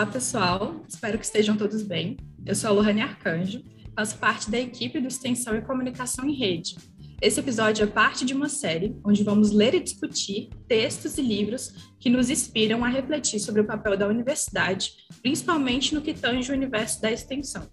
Olá, 0.00 0.10
pessoal. 0.10 0.82
Espero 0.88 1.18
que 1.18 1.26
estejam 1.26 1.58
todos 1.58 1.82
bem. 1.82 2.16
Eu 2.46 2.54
sou 2.54 2.70
a 2.70 2.72
Lohane 2.72 3.02
Arcanjo, 3.02 3.62
faço 3.94 4.16
parte 4.16 4.50
da 4.50 4.58
equipe 4.58 4.98
do 4.98 5.08
Extensão 5.08 5.54
e 5.54 5.60
Comunicação 5.60 6.24
em 6.24 6.32
Rede. 6.32 6.74
Esse 7.20 7.38
episódio 7.38 7.84
é 7.84 7.86
parte 7.86 8.24
de 8.24 8.32
uma 8.32 8.48
série 8.48 8.98
onde 9.04 9.22
vamos 9.22 9.50
ler 9.50 9.74
e 9.74 9.80
discutir 9.80 10.48
textos 10.66 11.18
e 11.18 11.20
livros 11.20 11.92
que 11.98 12.08
nos 12.08 12.30
inspiram 12.30 12.82
a 12.82 12.88
refletir 12.88 13.40
sobre 13.40 13.60
o 13.60 13.66
papel 13.66 13.94
da 13.94 14.08
universidade, 14.08 14.90
principalmente 15.20 15.94
no 15.94 16.00
que 16.00 16.14
tange 16.14 16.50
o 16.50 16.54
universo 16.54 17.02
da 17.02 17.12
extensão. 17.12 17.68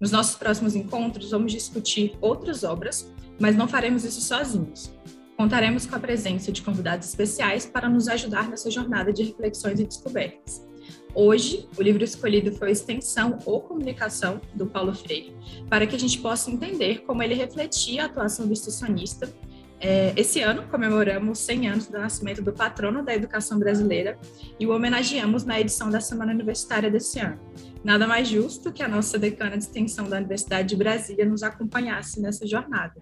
Nos 0.00 0.10
nossos 0.10 0.34
próximos 0.34 0.74
encontros, 0.74 1.30
vamos 1.30 1.52
discutir 1.52 2.18
outras 2.20 2.64
obras, 2.64 3.08
mas 3.38 3.54
não 3.54 3.68
faremos 3.68 4.02
isso 4.02 4.20
sozinhos. 4.20 4.92
Contaremos 5.36 5.86
com 5.86 5.94
a 5.94 6.00
presença 6.00 6.50
de 6.50 6.60
convidados 6.60 7.06
especiais 7.06 7.64
para 7.64 7.88
nos 7.88 8.08
ajudar 8.08 8.48
nessa 8.48 8.68
jornada 8.68 9.12
de 9.12 9.22
reflexões 9.22 9.78
e 9.78 9.84
descobertas. 9.84 10.71
Hoje, 11.14 11.68
o 11.76 11.82
livro 11.82 12.02
escolhido 12.02 12.52
foi 12.52 12.70
Extensão 12.70 13.38
ou 13.44 13.60
Comunicação, 13.60 14.40
do 14.54 14.66
Paulo 14.66 14.94
Freire, 14.94 15.36
para 15.68 15.86
que 15.86 15.94
a 15.94 15.98
gente 15.98 16.18
possa 16.18 16.50
entender 16.50 17.02
como 17.02 17.22
ele 17.22 17.34
refletia 17.34 18.04
a 18.04 18.06
atuação 18.06 18.46
do 18.46 18.52
institucionista. 18.52 19.30
É, 19.78 20.14
esse 20.16 20.40
ano, 20.40 20.62
comemoramos 20.68 21.40
100 21.40 21.68
anos 21.68 21.86
do 21.88 21.98
nascimento 21.98 22.40
do 22.40 22.52
patrono 22.52 23.04
da 23.04 23.14
educação 23.14 23.58
brasileira 23.58 24.18
e 24.58 24.66
o 24.66 24.74
homenageamos 24.74 25.44
na 25.44 25.60
edição 25.60 25.90
da 25.90 26.00
Semana 26.00 26.32
Universitária 26.32 26.90
desse 26.90 27.18
ano. 27.18 27.38
Nada 27.84 28.06
mais 28.06 28.28
justo 28.28 28.72
que 28.72 28.82
a 28.82 28.88
nossa 28.88 29.18
decana 29.18 29.58
de 29.58 29.64
extensão 29.64 30.08
da 30.08 30.16
Universidade 30.16 30.68
de 30.68 30.76
Brasília 30.76 31.26
nos 31.26 31.42
acompanhasse 31.42 32.22
nessa 32.22 32.46
jornada. 32.46 32.94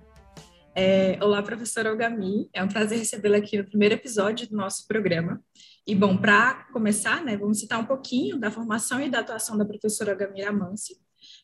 É, 0.73 1.19
olá, 1.21 1.43
professora 1.43 1.93
Ogami, 1.93 2.49
é 2.53 2.63
um 2.63 2.69
prazer 2.69 2.97
recebê-la 2.97 3.39
aqui 3.39 3.59
no 3.59 3.65
primeiro 3.65 3.95
episódio 3.95 4.49
do 4.49 4.57
nosso 4.57 4.87
programa. 4.87 5.43
E, 5.85 5.97
bom, 5.97 6.17
para 6.17 6.69
começar, 6.73 7.25
né, 7.25 7.37
vamos 7.37 7.59
citar 7.59 7.81
um 7.81 7.85
pouquinho 7.85 8.39
da 8.39 8.53
formação 8.53 9.01
e 9.01 9.11
da 9.11 9.19
atuação 9.19 9.59
da 9.59 9.65
professora 9.65 10.13
Ogami 10.13 10.43
Amansi. 10.43 10.97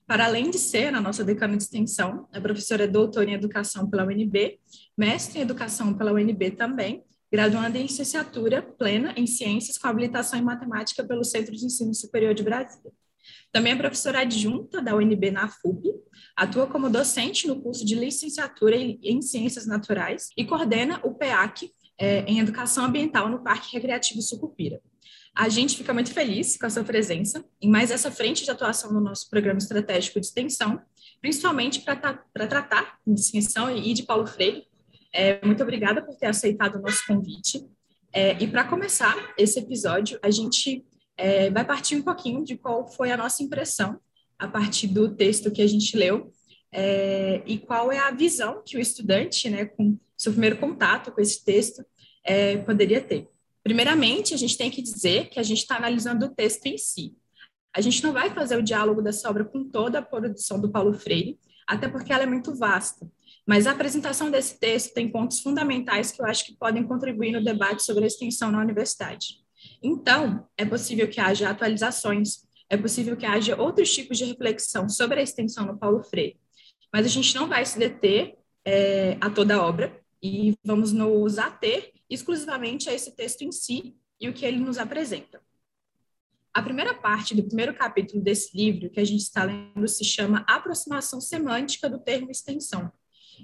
Para 0.06 0.26
além 0.26 0.48
de 0.48 0.58
ser 0.58 0.94
a 0.94 1.00
nossa 1.00 1.24
decana 1.24 1.56
de 1.56 1.64
extensão, 1.64 2.28
a 2.32 2.40
professora 2.40 2.84
é 2.84 2.86
doutora 2.86 3.28
em 3.28 3.34
Educação 3.34 3.90
pela 3.90 4.04
UNB, 4.04 4.60
mestre 4.96 5.40
em 5.40 5.42
Educação 5.42 5.92
pela 5.92 6.12
UNB 6.12 6.52
também, 6.52 7.02
graduanda 7.30 7.78
em 7.78 7.82
licenciatura 7.82 8.62
plena 8.62 9.12
em 9.16 9.26
Ciências 9.26 9.76
com 9.76 9.88
habilitação 9.88 10.38
em 10.38 10.42
Matemática 10.42 11.04
pelo 11.04 11.24
Centro 11.24 11.54
de 11.54 11.66
Ensino 11.66 11.92
Superior 11.92 12.32
de 12.32 12.44
Brasília. 12.44 12.92
Também 13.52 13.72
é 13.72 13.76
professora 13.76 14.20
adjunta 14.20 14.82
da 14.82 14.94
UNB 14.94 15.30
na 15.30 15.48
FUP, 15.48 15.88
atua 16.36 16.66
como 16.66 16.90
docente 16.90 17.46
no 17.46 17.60
curso 17.60 17.84
de 17.84 17.94
licenciatura 17.94 18.76
em 18.76 19.22
Ciências 19.22 19.66
Naturais 19.66 20.28
e 20.36 20.44
coordena 20.44 21.00
o 21.04 21.14
PEAC 21.14 21.70
é, 21.98 22.20
em 22.24 22.38
Educação 22.38 22.84
Ambiental 22.84 23.28
no 23.28 23.42
Parque 23.42 23.72
Recreativo 23.72 24.20
Sucupira. 24.20 24.80
A 25.34 25.48
gente 25.48 25.76
fica 25.76 25.92
muito 25.92 26.12
feliz 26.12 26.56
com 26.56 26.66
a 26.66 26.70
sua 26.70 26.82
presença 26.82 27.44
em 27.60 27.70
mais 27.70 27.90
essa 27.90 28.10
frente 28.10 28.44
de 28.44 28.50
atuação 28.50 28.92
no 28.92 29.00
nosso 29.00 29.28
programa 29.28 29.58
estratégico 29.58 30.18
de 30.18 30.26
extensão, 30.26 30.80
principalmente 31.20 31.80
para 31.80 31.96
tratar 32.48 32.98
de 33.06 33.20
extensão 33.20 33.74
e 33.74 33.92
de 33.92 34.02
Paulo 34.02 34.26
Freire. 34.26 34.66
É, 35.12 35.44
muito 35.44 35.62
obrigada 35.62 36.02
por 36.02 36.16
ter 36.16 36.26
aceitado 36.26 36.76
o 36.76 36.80
nosso 36.80 37.06
convite. 37.06 37.66
É, 38.12 38.42
e 38.42 38.46
para 38.46 38.64
começar 38.64 39.14
esse 39.36 39.58
episódio, 39.58 40.18
a 40.22 40.30
gente 40.30 40.84
é, 41.16 41.50
vai 41.50 41.64
partir 41.64 41.96
um 41.96 42.02
pouquinho 42.02 42.44
de 42.44 42.56
qual 42.56 42.86
foi 42.86 43.10
a 43.10 43.16
nossa 43.16 43.42
impressão 43.42 43.98
a 44.38 44.46
partir 44.46 44.88
do 44.88 45.14
texto 45.14 45.50
que 45.50 45.62
a 45.62 45.66
gente 45.66 45.96
leu 45.96 46.30
é, 46.72 47.42
e 47.46 47.58
qual 47.58 47.90
é 47.90 47.98
a 47.98 48.10
visão 48.10 48.62
que 48.64 48.76
o 48.76 48.80
estudante, 48.80 49.48
né, 49.48 49.64
com 49.64 49.98
seu 50.16 50.32
primeiro 50.32 50.58
contato 50.58 51.10
com 51.10 51.20
esse 51.20 51.44
texto, 51.44 51.84
é, 52.24 52.58
poderia 52.58 53.00
ter. 53.00 53.28
Primeiramente, 53.62 54.34
a 54.34 54.36
gente 54.36 54.56
tem 54.56 54.70
que 54.70 54.82
dizer 54.82 55.28
que 55.28 55.40
a 55.40 55.42
gente 55.42 55.58
está 55.58 55.76
analisando 55.76 56.26
o 56.26 56.28
texto 56.28 56.66
em 56.66 56.76
si. 56.76 57.16
A 57.74 57.80
gente 57.80 58.02
não 58.02 58.12
vai 58.12 58.30
fazer 58.30 58.56
o 58.56 58.62
diálogo 58.62 59.02
dessa 59.02 59.28
obra 59.28 59.44
com 59.44 59.64
toda 59.64 59.98
a 59.98 60.02
produção 60.02 60.60
do 60.60 60.70
Paulo 60.70 60.92
Freire, 60.94 61.38
até 61.66 61.88
porque 61.88 62.12
ela 62.12 62.22
é 62.22 62.26
muito 62.26 62.54
vasta. 62.54 63.10
Mas 63.46 63.66
a 63.66 63.72
apresentação 63.72 64.30
desse 64.30 64.58
texto 64.58 64.92
tem 64.92 65.10
pontos 65.10 65.40
fundamentais 65.40 66.10
que 66.10 66.20
eu 66.20 66.26
acho 66.26 66.44
que 66.44 66.56
podem 66.56 66.84
contribuir 66.84 67.32
no 67.32 67.44
debate 67.44 67.84
sobre 67.84 68.04
a 68.04 68.06
extensão 68.06 68.50
na 68.50 68.60
universidade. 68.60 69.45
Então, 69.82 70.48
é 70.56 70.64
possível 70.64 71.08
que 71.08 71.20
haja 71.20 71.50
atualizações, 71.50 72.46
é 72.68 72.76
possível 72.76 73.16
que 73.16 73.26
haja 73.26 73.60
outros 73.60 73.92
tipos 73.92 74.18
de 74.18 74.24
reflexão 74.24 74.88
sobre 74.88 75.20
a 75.20 75.22
extensão 75.22 75.66
no 75.66 75.78
Paulo 75.78 76.02
Freire. 76.02 76.38
Mas 76.92 77.06
a 77.06 77.08
gente 77.08 77.34
não 77.34 77.48
vai 77.48 77.64
se 77.64 77.78
deter 77.78 78.36
é, 78.64 79.16
a 79.20 79.30
toda 79.30 79.56
a 79.56 79.62
obra 79.62 80.00
e 80.22 80.54
vamos 80.64 80.92
nos 80.92 81.38
ater 81.38 81.92
exclusivamente 82.08 82.88
a 82.88 82.94
esse 82.94 83.14
texto 83.14 83.42
em 83.42 83.52
si 83.52 83.96
e 84.20 84.28
o 84.28 84.32
que 84.32 84.44
ele 84.44 84.58
nos 84.58 84.78
apresenta. 84.78 85.40
A 86.52 86.62
primeira 86.62 86.94
parte 86.94 87.34
do 87.34 87.44
primeiro 87.44 87.74
capítulo 87.74 88.22
desse 88.22 88.56
livro 88.56 88.88
que 88.88 88.98
a 88.98 89.04
gente 89.04 89.20
está 89.20 89.44
lendo 89.44 89.86
se 89.86 90.04
chama 90.04 90.44
Aproximação 90.48 91.20
Semântica 91.20 91.88
do 91.88 91.98
Termo 91.98 92.30
Extensão. 92.30 92.90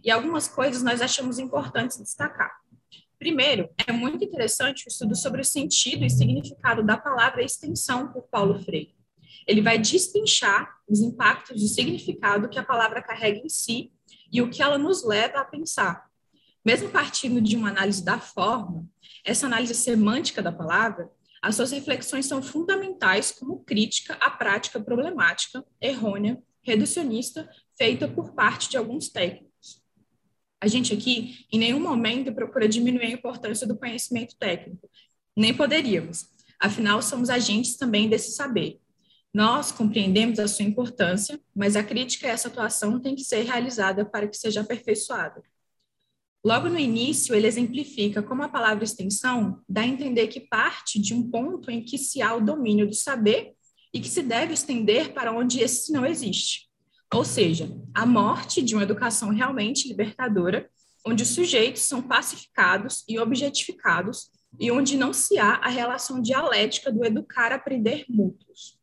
E 0.03 0.11
algumas 0.11 0.49
coisas 0.49 0.83
nós 0.83 1.03
achamos 1.03 1.39
importantes 1.39 1.99
destacar. 1.99 2.62
Primeiro, 3.23 3.71
é 3.87 3.93
muito 3.93 4.25
interessante 4.25 4.85
o 4.85 4.89
estudo 4.89 5.15
sobre 5.15 5.43
o 5.43 5.45
sentido 5.45 6.05
e 6.05 6.11
significado 6.11 6.83
da 6.83 6.97
palavra 6.97 7.41
extensão 7.41 8.13
por 8.13 8.25
Paulo 8.25 8.59
Freire. 8.59 8.97
Ele 9.47 9.63
vai 9.63 9.79
destrinchar 9.79 10.69
os 10.89 10.99
impactos 10.99 11.61
de 11.61 11.69
significado 11.69 12.49
que 12.49 12.59
a 12.59 12.65
palavra 12.65 13.01
carrega 13.01 13.39
em 13.39 13.49
si 13.49 13.93
e 14.33 14.43
o 14.43 14.51
que 14.51 14.61
ela 14.61 14.77
nos 14.77 15.07
leva 15.07 15.39
a 15.39 15.45
pensar. 15.45 16.11
Mesmo 16.65 16.89
partindo 16.89 17.41
de 17.41 17.55
uma 17.55 17.69
análise 17.69 18.05
da 18.05 18.19
forma, 18.19 18.85
essa 19.25 19.47
análise 19.47 19.77
semântica 19.77 20.43
da 20.43 20.51
palavra, 20.51 21.09
as 21.41 21.55
suas 21.55 21.71
reflexões 21.71 22.27
são 22.27 22.43
fundamentais 22.43 23.31
como 23.31 23.63
crítica 23.63 24.15
à 24.15 24.31
prática 24.31 24.81
problemática, 24.81 25.65
errônea, 25.81 26.43
reducionista, 26.61 27.49
feita 27.79 28.09
por 28.09 28.35
parte 28.35 28.69
de 28.69 28.77
alguns 28.77 29.11
técnicos 29.11 29.52
a 30.63 30.69
gente 30.69 30.95
aqui, 30.95 31.45
em 31.51 31.59
nenhum 31.59 31.81
momento, 31.81 32.33
procura 32.33 32.69
diminuir 32.69 33.07
a 33.07 33.11
importância 33.11 33.67
do 33.67 33.77
conhecimento 33.77 34.37
técnico. 34.39 34.89
Nem 35.37 35.53
poderíamos. 35.53 36.29
Afinal, 36.61 37.03
somos 37.03 37.29
agentes 37.31 37.77
também 37.77 38.09
desse 38.09 38.37
saber. 38.37 38.79
Nós 39.35 39.73
compreendemos 39.73 40.39
a 40.39 40.47
sua 40.47 40.65
importância, 40.65 41.41
mas 41.53 41.75
a 41.75 41.83
crítica 41.83 42.29
a 42.29 42.31
essa 42.31 42.47
atuação 42.47 43.01
tem 43.01 43.17
que 43.17 43.25
ser 43.25 43.43
realizada 43.43 44.05
para 44.05 44.29
que 44.29 44.37
seja 44.37 44.61
aperfeiçoada. 44.61 45.43
Logo 46.45 46.69
no 46.69 46.79
início, 46.79 47.35
ele 47.35 47.49
exemplifica 47.49 48.23
como 48.23 48.45
a 48.45 48.49
palavra 48.49 48.85
extensão 48.85 49.61
dá 49.69 49.81
a 49.81 49.87
entender 49.87 50.29
que 50.29 50.43
parte 50.43 51.01
de 51.01 51.13
um 51.13 51.29
ponto 51.29 51.73
em 51.73 51.83
que 51.83 51.99
se 51.99 52.23
há 52.23 52.37
o 52.37 52.41
domínio 52.41 52.87
do 52.87 52.95
saber 52.95 53.53
e 53.93 53.99
que 53.99 54.09
se 54.09 54.23
deve 54.23 54.55
estender 54.55 55.13
para 55.13 55.33
onde 55.33 55.61
esse 55.61 55.91
não 55.91 56.07
existe. 56.07 56.71
Ou 57.15 57.25
seja, 57.25 57.71
a 57.95 58.07
morte 58.07 58.63
de 58.63 58.75
uma 58.75 58.83
educação 58.83 59.29
realmente 59.31 59.87
libertadora, 59.87 60.71
onde 61.07 61.23
os 61.23 61.29
sujeitos 61.29 61.83
são 61.83 62.01
pacificados 62.01 63.05
e 63.07 63.19
objetificados 63.19 64.31
e 64.59 64.71
onde 64.71 64.97
não 64.97 65.13
se 65.13 65.39
há 65.39 65.57
a 65.57 65.69
relação 65.69 66.23
dialética 66.23 66.91
do 66.91 67.05
educar-aprender 67.05 68.07
mútuos. 68.09 68.79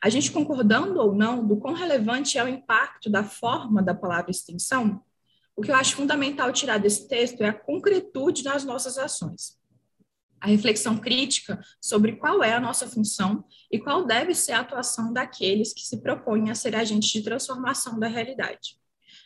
A 0.00 0.08
gente 0.08 0.30
concordando 0.30 1.00
ou 1.00 1.14
não 1.14 1.44
do 1.44 1.56
quão 1.56 1.74
relevante 1.74 2.38
é 2.38 2.44
o 2.44 2.48
impacto 2.48 3.10
da 3.10 3.24
forma 3.24 3.82
da 3.82 3.94
palavra 3.94 4.30
extensão, 4.30 5.02
o 5.56 5.62
que 5.62 5.70
eu 5.70 5.74
acho 5.74 5.96
fundamental 5.96 6.52
tirar 6.52 6.78
desse 6.78 7.08
texto 7.08 7.40
é 7.40 7.48
a 7.48 7.54
concretude 7.54 8.44
nas 8.44 8.64
nossas 8.64 8.98
ações 8.98 9.58
a 10.44 10.46
reflexão 10.46 10.98
crítica 10.98 11.58
sobre 11.80 12.16
qual 12.16 12.44
é 12.44 12.52
a 12.52 12.60
nossa 12.60 12.86
função 12.86 13.42
e 13.72 13.78
qual 13.78 14.04
deve 14.04 14.34
ser 14.34 14.52
a 14.52 14.60
atuação 14.60 15.10
daqueles 15.10 15.72
que 15.72 15.80
se 15.80 16.02
propõem 16.02 16.50
a 16.50 16.54
ser 16.54 16.76
agentes 16.76 17.10
de 17.10 17.22
transformação 17.22 17.98
da 17.98 18.08
realidade. 18.08 18.76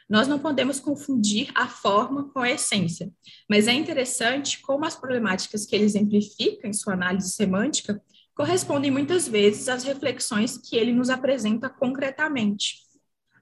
Nós 0.09 0.29
não 0.29 0.38
podemos 0.38 0.79
confundir 0.79 1.50
a 1.56 1.67
forma 1.67 2.31
com 2.31 2.38
a 2.38 2.50
essência, 2.53 3.11
mas 3.50 3.67
é 3.67 3.73
interessante 3.73 4.61
como 4.61 4.85
as 4.85 4.94
problemáticas 4.94 5.67
que 5.67 5.75
ele 5.75 5.85
exemplifica 5.85 6.69
em 6.69 6.73
sua 6.73 6.93
análise 6.93 7.31
semântica 7.31 8.00
correspondem 8.32 8.88
muitas 8.88 9.26
vezes 9.26 9.69
às 9.69 9.82
reflexões 9.82 10.56
que 10.56 10.76
ele 10.76 10.93
nos 10.93 11.11
apresenta 11.11 11.69
concretamente. 11.69 12.76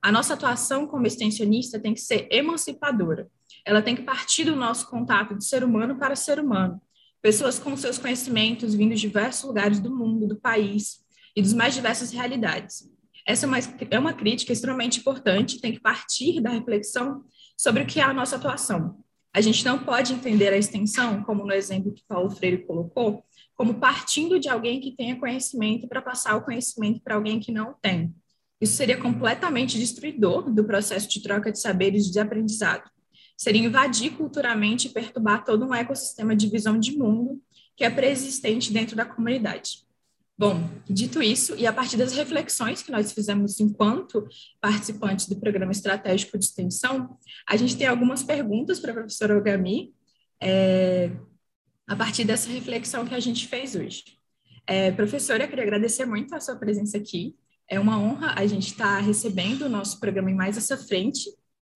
A 0.00 0.10
nossa 0.10 0.32
atuação 0.32 0.86
como 0.86 1.06
extensionista 1.06 1.78
tem 1.78 1.92
que 1.92 2.00
ser 2.00 2.26
emancipadora. 2.30 3.28
Ela 3.66 3.82
tem 3.82 3.94
que 3.94 4.02
partir 4.02 4.44
do 4.44 4.56
nosso 4.56 4.88
contato 4.88 5.36
de 5.36 5.44
ser 5.44 5.62
humano 5.62 5.98
para 5.98 6.16
ser 6.16 6.40
humano, 6.40 6.80
pessoas 7.26 7.58
com 7.58 7.76
seus 7.76 7.98
conhecimentos 7.98 8.72
vindos 8.72 9.00
de 9.00 9.08
diversos 9.08 9.42
lugares 9.42 9.80
do 9.80 9.92
mundo, 9.92 10.28
do 10.28 10.36
país 10.36 10.98
e 11.34 11.42
dos 11.42 11.52
mais 11.52 11.74
diversas 11.74 12.12
realidades. 12.12 12.88
Essa 13.26 13.46
é 13.46 13.48
uma, 13.48 13.58
é 13.58 13.98
uma 13.98 14.12
crítica 14.12 14.52
extremamente 14.52 15.00
importante, 15.00 15.60
tem 15.60 15.72
que 15.72 15.80
partir 15.80 16.40
da 16.40 16.50
reflexão 16.50 17.24
sobre 17.58 17.82
o 17.82 17.86
que 17.86 17.98
é 17.98 18.04
a 18.04 18.14
nossa 18.14 18.36
atuação. 18.36 19.00
A 19.34 19.40
gente 19.40 19.64
não 19.64 19.76
pode 19.76 20.12
entender 20.12 20.52
a 20.52 20.56
extensão, 20.56 21.24
como 21.24 21.44
no 21.44 21.52
exemplo 21.52 21.92
que 21.92 22.04
Paulo 22.06 22.30
Freire 22.30 22.64
colocou, 22.64 23.24
como 23.56 23.74
partindo 23.74 24.38
de 24.38 24.48
alguém 24.48 24.78
que 24.78 24.94
tenha 24.94 25.18
conhecimento 25.18 25.88
para 25.88 26.00
passar 26.00 26.36
o 26.36 26.44
conhecimento 26.44 27.00
para 27.02 27.16
alguém 27.16 27.40
que 27.40 27.50
não 27.50 27.74
tem. 27.82 28.14
Isso 28.60 28.74
seria 28.74 29.02
completamente 29.02 29.76
destruidor 29.76 30.48
do 30.48 30.62
processo 30.62 31.08
de 31.08 31.20
troca 31.20 31.50
de 31.50 31.58
saberes 31.58 32.06
e 32.06 32.12
de 32.12 32.20
aprendizado 32.20 32.88
seria 33.36 33.64
invadir 33.64 34.12
culturalmente 34.12 34.88
e 34.88 34.90
perturbar 34.90 35.44
todo 35.44 35.66
um 35.66 35.74
ecossistema 35.74 36.34
de 36.34 36.48
visão 36.48 36.78
de 36.78 36.96
mundo 36.96 37.40
que 37.76 37.84
é 37.84 37.90
preexistente 37.90 38.72
dentro 38.72 38.96
da 38.96 39.04
comunidade. 39.04 39.86
Bom, 40.38 40.68
dito 40.88 41.22
isso, 41.22 41.54
e 41.56 41.66
a 41.66 41.72
partir 41.72 41.96
das 41.96 42.12
reflexões 42.12 42.82
que 42.82 42.92
nós 42.92 43.10
fizemos 43.12 43.58
enquanto 43.58 44.26
participantes 44.60 45.26
do 45.28 45.36
programa 45.36 45.72
estratégico 45.72 46.38
de 46.38 46.44
extensão, 46.44 47.16
a 47.48 47.56
gente 47.56 47.76
tem 47.76 47.86
algumas 47.86 48.22
perguntas 48.22 48.78
para 48.78 48.90
a 48.90 48.94
professora 48.94 49.36
Ogami, 49.36 49.94
é, 50.42 51.10
a 51.86 51.96
partir 51.96 52.24
dessa 52.24 52.50
reflexão 52.50 53.06
que 53.06 53.14
a 53.14 53.20
gente 53.20 53.46
fez 53.46 53.74
hoje. 53.74 54.04
É, 54.66 54.90
professora, 54.90 55.44
eu 55.44 55.48
queria 55.48 55.64
agradecer 55.64 56.04
muito 56.04 56.34
a 56.34 56.40
sua 56.40 56.56
presença 56.56 56.98
aqui. 56.98 57.34
É 57.68 57.80
uma 57.80 57.98
honra 57.98 58.34
a 58.36 58.46
gente 58.46 58.72
estar 58.72 58.96
tá 58.96 59.00
recebendo 59.00 59.62
o 59.62 59.68
nosso 59.68 59.98
programa 60.00 60.30
em 60.30 60.34
mais 60.34 60.56
essa 60.56 60.76
frente. 60.76 61.30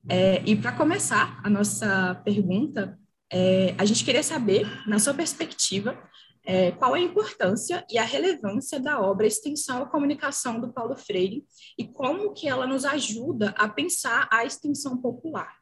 É, 0.08 0.42
e 0.44 0.56
para 0.56 0.72
começar 0.72 1.40
a 1.44 1.50
nossa 1.50 2.20
pergunta, 2.24 2.98
é, 3.32 3.74
a 3.78 3.84
gente 3.84 4.04
queria 4.04 4.22
saber, 4.22 4.66
na 4.86 4.98
sua 4.98 5.14
perspectiva, 5.14 5.96
é, 6.44 6.72
qual 6.72 6.94
a 6.94 7.00
importância 7.00 7.84
e 7.90 7.98
a 7.98 8.04
relevância 8.04 8.80
da 8.80 9.00
obra 9.00 9.26
Extensão 9.26 9.82
e 9.82 9.90
Comunicação 9.90 10.58
do 10.58 10.72
Paulo 10.72 10.96
Freire 10.96 11.44
e 11.78 11.86
como 11.86 12.32
que 12.32 12.48
ela 12.48 12.66
nos 12.66 12.84
ajuda 12.84 13.54
a 13.58 13.68
pensar 13.68 14.28
a 14.32 14.44
extensão 14.44 14.96
popular. 14.96 15.54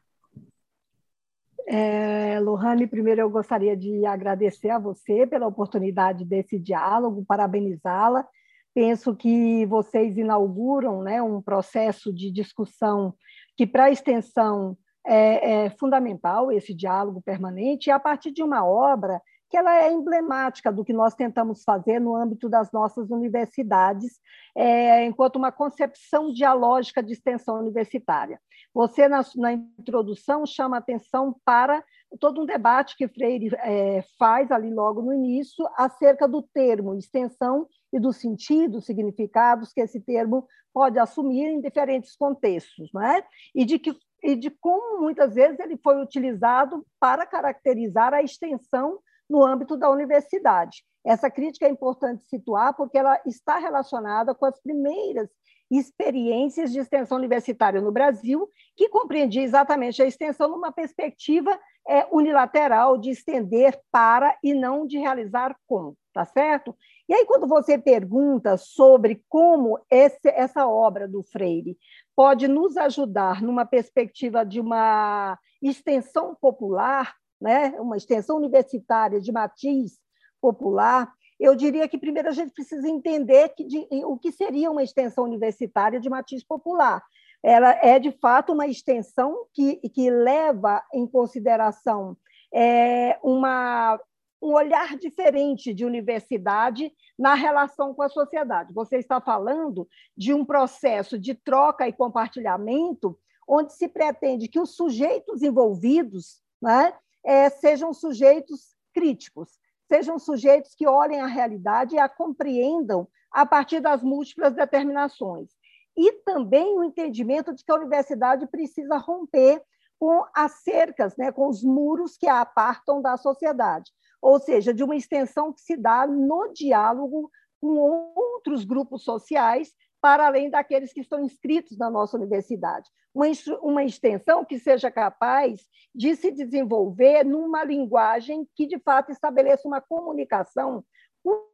É, 1.67 2.39
Lohane, 2.39 2.87
primeiro 2.87 3.21
eu 3.21 3.29
gostaria 3.29 3.77
de 3.77 4.03
agradecer 4.05 4.71
a 4.71 4.79
você 4.79 5.27
pela 5.27 5.45
oportunidade 5.45 6.25
desse 6.25 6.57
diálogo, 6.57 7.25
parabenizá-la. 7.27 8.25
Penso 8.73 9.15
que 9.15 9.65
vocês 9.67 10.17
inauguram 10.17 11.03
né, 11.03 11.21
um 11.21 11.41
processo 11.41 12.11
de 12.11 12.31
discussão 12.31 13.13
que, 13.59 13.67
para 13.67 13.83
a 13.83 13.91
extensão, 13.91 14.77
é, 15.05 15.65
é 15.65 15.69
fundamental, 15.71 16.49
esse 16.49 16.73
diálogo 16.73 17.21
permanente, 17.21 17.89
e 17.89 17.91
a 17.91 17.99
partir 17.99 18.31
de 18.31 18.41
uma 18.41 18.65
obra 18.65 19.21
que 19.49 19.57
ela 19.57 19.83
é 19.83 19.91
emblemática 19.91 20.71
do 20.71 20.85
que 20.85 20.93
nós 20.93 21.13
tentamos 21.13 21.65
fazer 21.65 21.99
no 21.99 22.15
âmbito 22.15 22.47
das 22.47 22.71
nossas 22.71 23.09
universidades, 23.09 24.21
é, 24.55 25.03
enquanto 25.03 25.35
uma 25.35 25.51
concepção 25.51 26.31
dialógica 26.31 27.03
de 27.03 27.11
extensão 27.11 27.59
universitária. 27.59 28.39
Você, 28.73 29.09
na, 29.09 29.25
na 29.35 29.51
introdução, 29.51 30.45
chama 30.45 30.77
atenção 30.77 31.35
para 31.43 31.83
todo 32.19 32.41
um 32.41 32.45
debate 32.45 32.95
que 32.97 33.07
Freire 33.07 33.49
é, 33.55 34.03
faz 34.17 34.51
ali 34.51 34.73
logo 34.73 35.01
no 35.01 35.13
início 35.13 35.67
acerca 35.75 36.27
do 36.27 36.41
termo 36.41 36.95
extensão 36.95 37.67
e 37.93 37.99
dos 37.99 38.17
sentidos, 38.17 38.85
significados 38.85 39.73
que 39.73 39.81
esse 39.81 39.99
termo 39.99 40.47
pode 40.73 40.99
assumir 40.99 41.45
em 41.45 41.61
diferentes 41.61 42.15
contextos, 42.15 42.89
não 42.93 43.01
é? 43.01 43.25
E 43.53 43.65
de 43.65 43.79
que 43.79 43.95
e 44.21 44.35
de 44.35 44.49
como 44.49 45.01
muitas 45.01 45.35
vezes 45.35 45.59
ele 45.59 45.77
foi 45.77 46.01
utilizado 46.01 46.85
para 46.99 47.25
caracterizar 47.25 48.13
a 48.13 48.21
extensão 48.21 48.99
no 49.29 49.45
âmbito 49.45 49.77
da 49.77 49.89
universidade. 49.89 50.83
Essa 51.05 51.29
crítica 51.29 51.65
é 51.65 51.69
importante 51.69 52.25
situar 52.25 52.75
porque 52.75 52.97
ela 52.97 53.19
está 53.25 53.57
relacionada 53.57 54.35
com 54.35 54.45
as 54.45 54.59
primeiras 54.59 55.29
experiências 55.69 56.71
de 56.71 56.79
extensão 56.79 57.17
universitária 57.17 57.79
no 57.81 57.91
Brasil, 57.91 58.49
que 58.75 58.89
compreendia 58.89 59.43
exatamente 59.43 60.01
a 60.01 60.05
extensão 60.05 60.49
numa 60.49 60.71
perspectiva 60.71 61.57
é, 61.87 62.07
unilateral 62.11 62.97
de 62.97 63.11
estender 63.11 63.79
para 63.91 64.37
e 64.43 64.53
não 64.53 64.85
de 64.85 64.97
realizar 64.97 65.55
com, 65.67 65.93
tá 66.13 66.25
certo? 66.25 66.75
E 67.07 67.13
aí, 67.13 67.25
quando 67.25 67.47
você 67.47 67.77
pergunta 67.77 68.57
sobre 68.57 69.23
como 69.27 69.79
esse, 69.89 70.29
essa 70.29 70.67
obra 70.67 71.07
do 71.07 71.23
Freire 71.23 71.77
pode 72.15 72.47
nos 72.47 72.77
ajudar 72.77 73.41
numa 73.41 73.65
perspectiva 73.65 74.45
de 74.45 74.59
uma 74.59 75.37
extensão 75.61 76.35
popular, 76.39 77.15
né, 77.41 77.69
uma 77.79 77.97
extensão 77.97 78.37
universitária 78.37 79.19
de 79.19 79.31
matiz 79.31 79.99
popular, 80.41 81.11
eu 81.39 81.55
diria 81.55 81.87
que 81.87 81.97
primeiro 81.97 82.27
a 82.27 82.33
gente 82.33 82.51
precisa 82.51 82.87
entender 82.87 83.49
que 83.49 83.63
de, 83.63 83.87
o 84.05 84.17
que 84.17 84.31
seria 84.31 84.69
uma 84.69 84.83
extensão 84.83 85.23
universitária 85.23 85.99
de 85.99 86.09
matiz 86.09 86.43
popular. 86.43 87.01
Ela 87.41 87.71
é, 87.81 87.97
de 87.97 88.11
fato, 88.11 88.51
uma 88.51 88.67
extensão 88.67 89.45
que, 89.53 89.77
que 89.89 90.09
leva 90.09 90.83
em 90.93 91.07
consideração 91.07 92.17
é, 92.53 93.17
uma, 93.23 93.97
um 94.41 94.53
olhar 94.53 94.97
diferente 94.97 95.73
de 95.73 95.85
universidade 95.85 96.91
na 97.17 97.33
relação 97.35 97.93
com 97.93 98.01
a 98.01 98.09
sociedade. 98.09 98.73
Você 98.73 98.97
está 98.97 99.21
falando 99.21 99.87
de 100.17 100.33
um 100.33 100.43
processo 100.43 101.17
de 101.17 101.33
troca 101.33 101.87
e 101.87 101.93
compartilhamento 101.93 103.17
onde 103.47 103.73
se 103.73 103.87
pretende 103.87 104.47
que 104.47 104.59
os 104.59 104.75
sujeitos 104.75 105.41
envolvidos 105.41 106.41
né, 106.61 106.93
é, 107.25 107.49
sejam 107.49 107.93
sujeitos 107.93 108.75
críticos, 108.93 109.57
sejam 109.89 110.19
sujeitos 110.19 110.75
que 110.75 110.87
olhem 110.87 111.19
a 111.19 111.25
realidade 111.25 111.95
e 111.95 111.99
a 111.99 112.07
compreendam 112.07 113.07
a 113.31 113.45
partir 113.45 113.79
das 113.79 114.03
múltiplas 114.03 114.53
determinações. 114.53 115.49
E 115.97 116.13
também 116.23 116.77
o 116.77 116.83
entendimento 116.83 117.53
de 117.53 117.65
que 117.65 117.71
a 117.71 117.75
universidade 117.75 118.47
precisa 118.47 118.97
romper 118.97 119.61
com 119.99 120.23
as 120.33 120.63
cercas, 120.63 121.17
né, 121.17 121.31
com 121.31 121.49
os 121.49 121.63
muros 121.63 122.15
que 122.15 122.27
a 122.27 122.39
apartam 122.39 123.01
da 123.01 123.17
sociedade, 123.17 123.91
ou 124.21 124.39
seja, 124.39 124.73
de 124.73 124.83
uma 124.83 124.95
extensão 124.95 125.51
que 125.51 125.59
se 125.59 125.75
dá 125.75 126.07
no 126.07 126.53
diálogo 126.53 127.29
com 127.59 128.13
outros 128.15 128.63
grupos 128.63 129.03
sociais 129.03 129.73
para 130.01 130.27
além 130.27 130.49
daqueles 130.49 130.93
que 130.93 131.01
estão 131.01 131.23
inscritos 131.23 131.77
na 131.77 131.89
nossa 131.89 132.17
universidade. 132.17 132.89
Uma, 133.13 133.27
uma 133.61 133.83
extensão 133.83 134.45
que 134.45 134.59
seja 134.59 134.91
capaz 134.91 135.61
de 135.93 136.15
se 136.15 136.31
desenvolver 136.31 137.23
numa 137.23 137.63
linguagem 137.63 138.47
que, 138.55 138.67
de 138.67 138.79
fato, 138.79 139.11
estabeleça 139.11 139.67
uma 139.67 139.81
comunicação 139.81 140.83
com, 141.23 141.47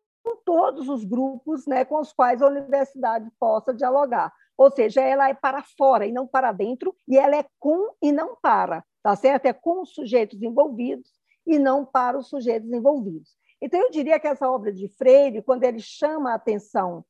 todos 0.44 0.90
os 0.90 1.04
grupos 1.04 1.68
né, 1.68 1.86
com 1.86 2.00
os 2.00 2.12
quais 2.12 2.42
a 2.42 2.48
universidade 2.48 3.30
possa 3.40 3.74
dialogar. 3.74 4.34
Ou 4.58 4.72
seja, 4.72 5.02
ela 5.02 5.30
é 5.30 5.34
para 5.34 5.62
fora 5.78 6.06
e 6.06 6.12
não 6.12 6.26
para 6.26 6.52
dentro, 6.52 6.96
e 7.08 7.18
ela 7.18 7.36
é 7.36 7.46
com 7.60 7.94
e 8.02 8.12
não 8.12 8.36
para, 8.36 8.84
tá 9.04 9.16
certo? 9.16 9.46
É 9.46 9.54
com 9.54 9.82
os 9.82 9.94
sujeitos 9.94 10.42
envolvidos 10.42 11.12
e 11.46 11.60
não 11.60 11.86
para 11.86 12.18
os 12.18 12.28
sujeitos 12.28 12.72
envolvidos. 12.72 13.36
Então, 13.62 13.80
eu 13.80 13.90
diria 13.90 14.20
que 14.20 14.28
essa 14.28 14.50
obra 14.50 14.72
de 14.72 14.88
Freire, 14.90 15.42
quando 15.42 15.64
ele 15.64 15.80
chama 15.80 16.32
a 16.32 16.36
atenção 16.36 17.06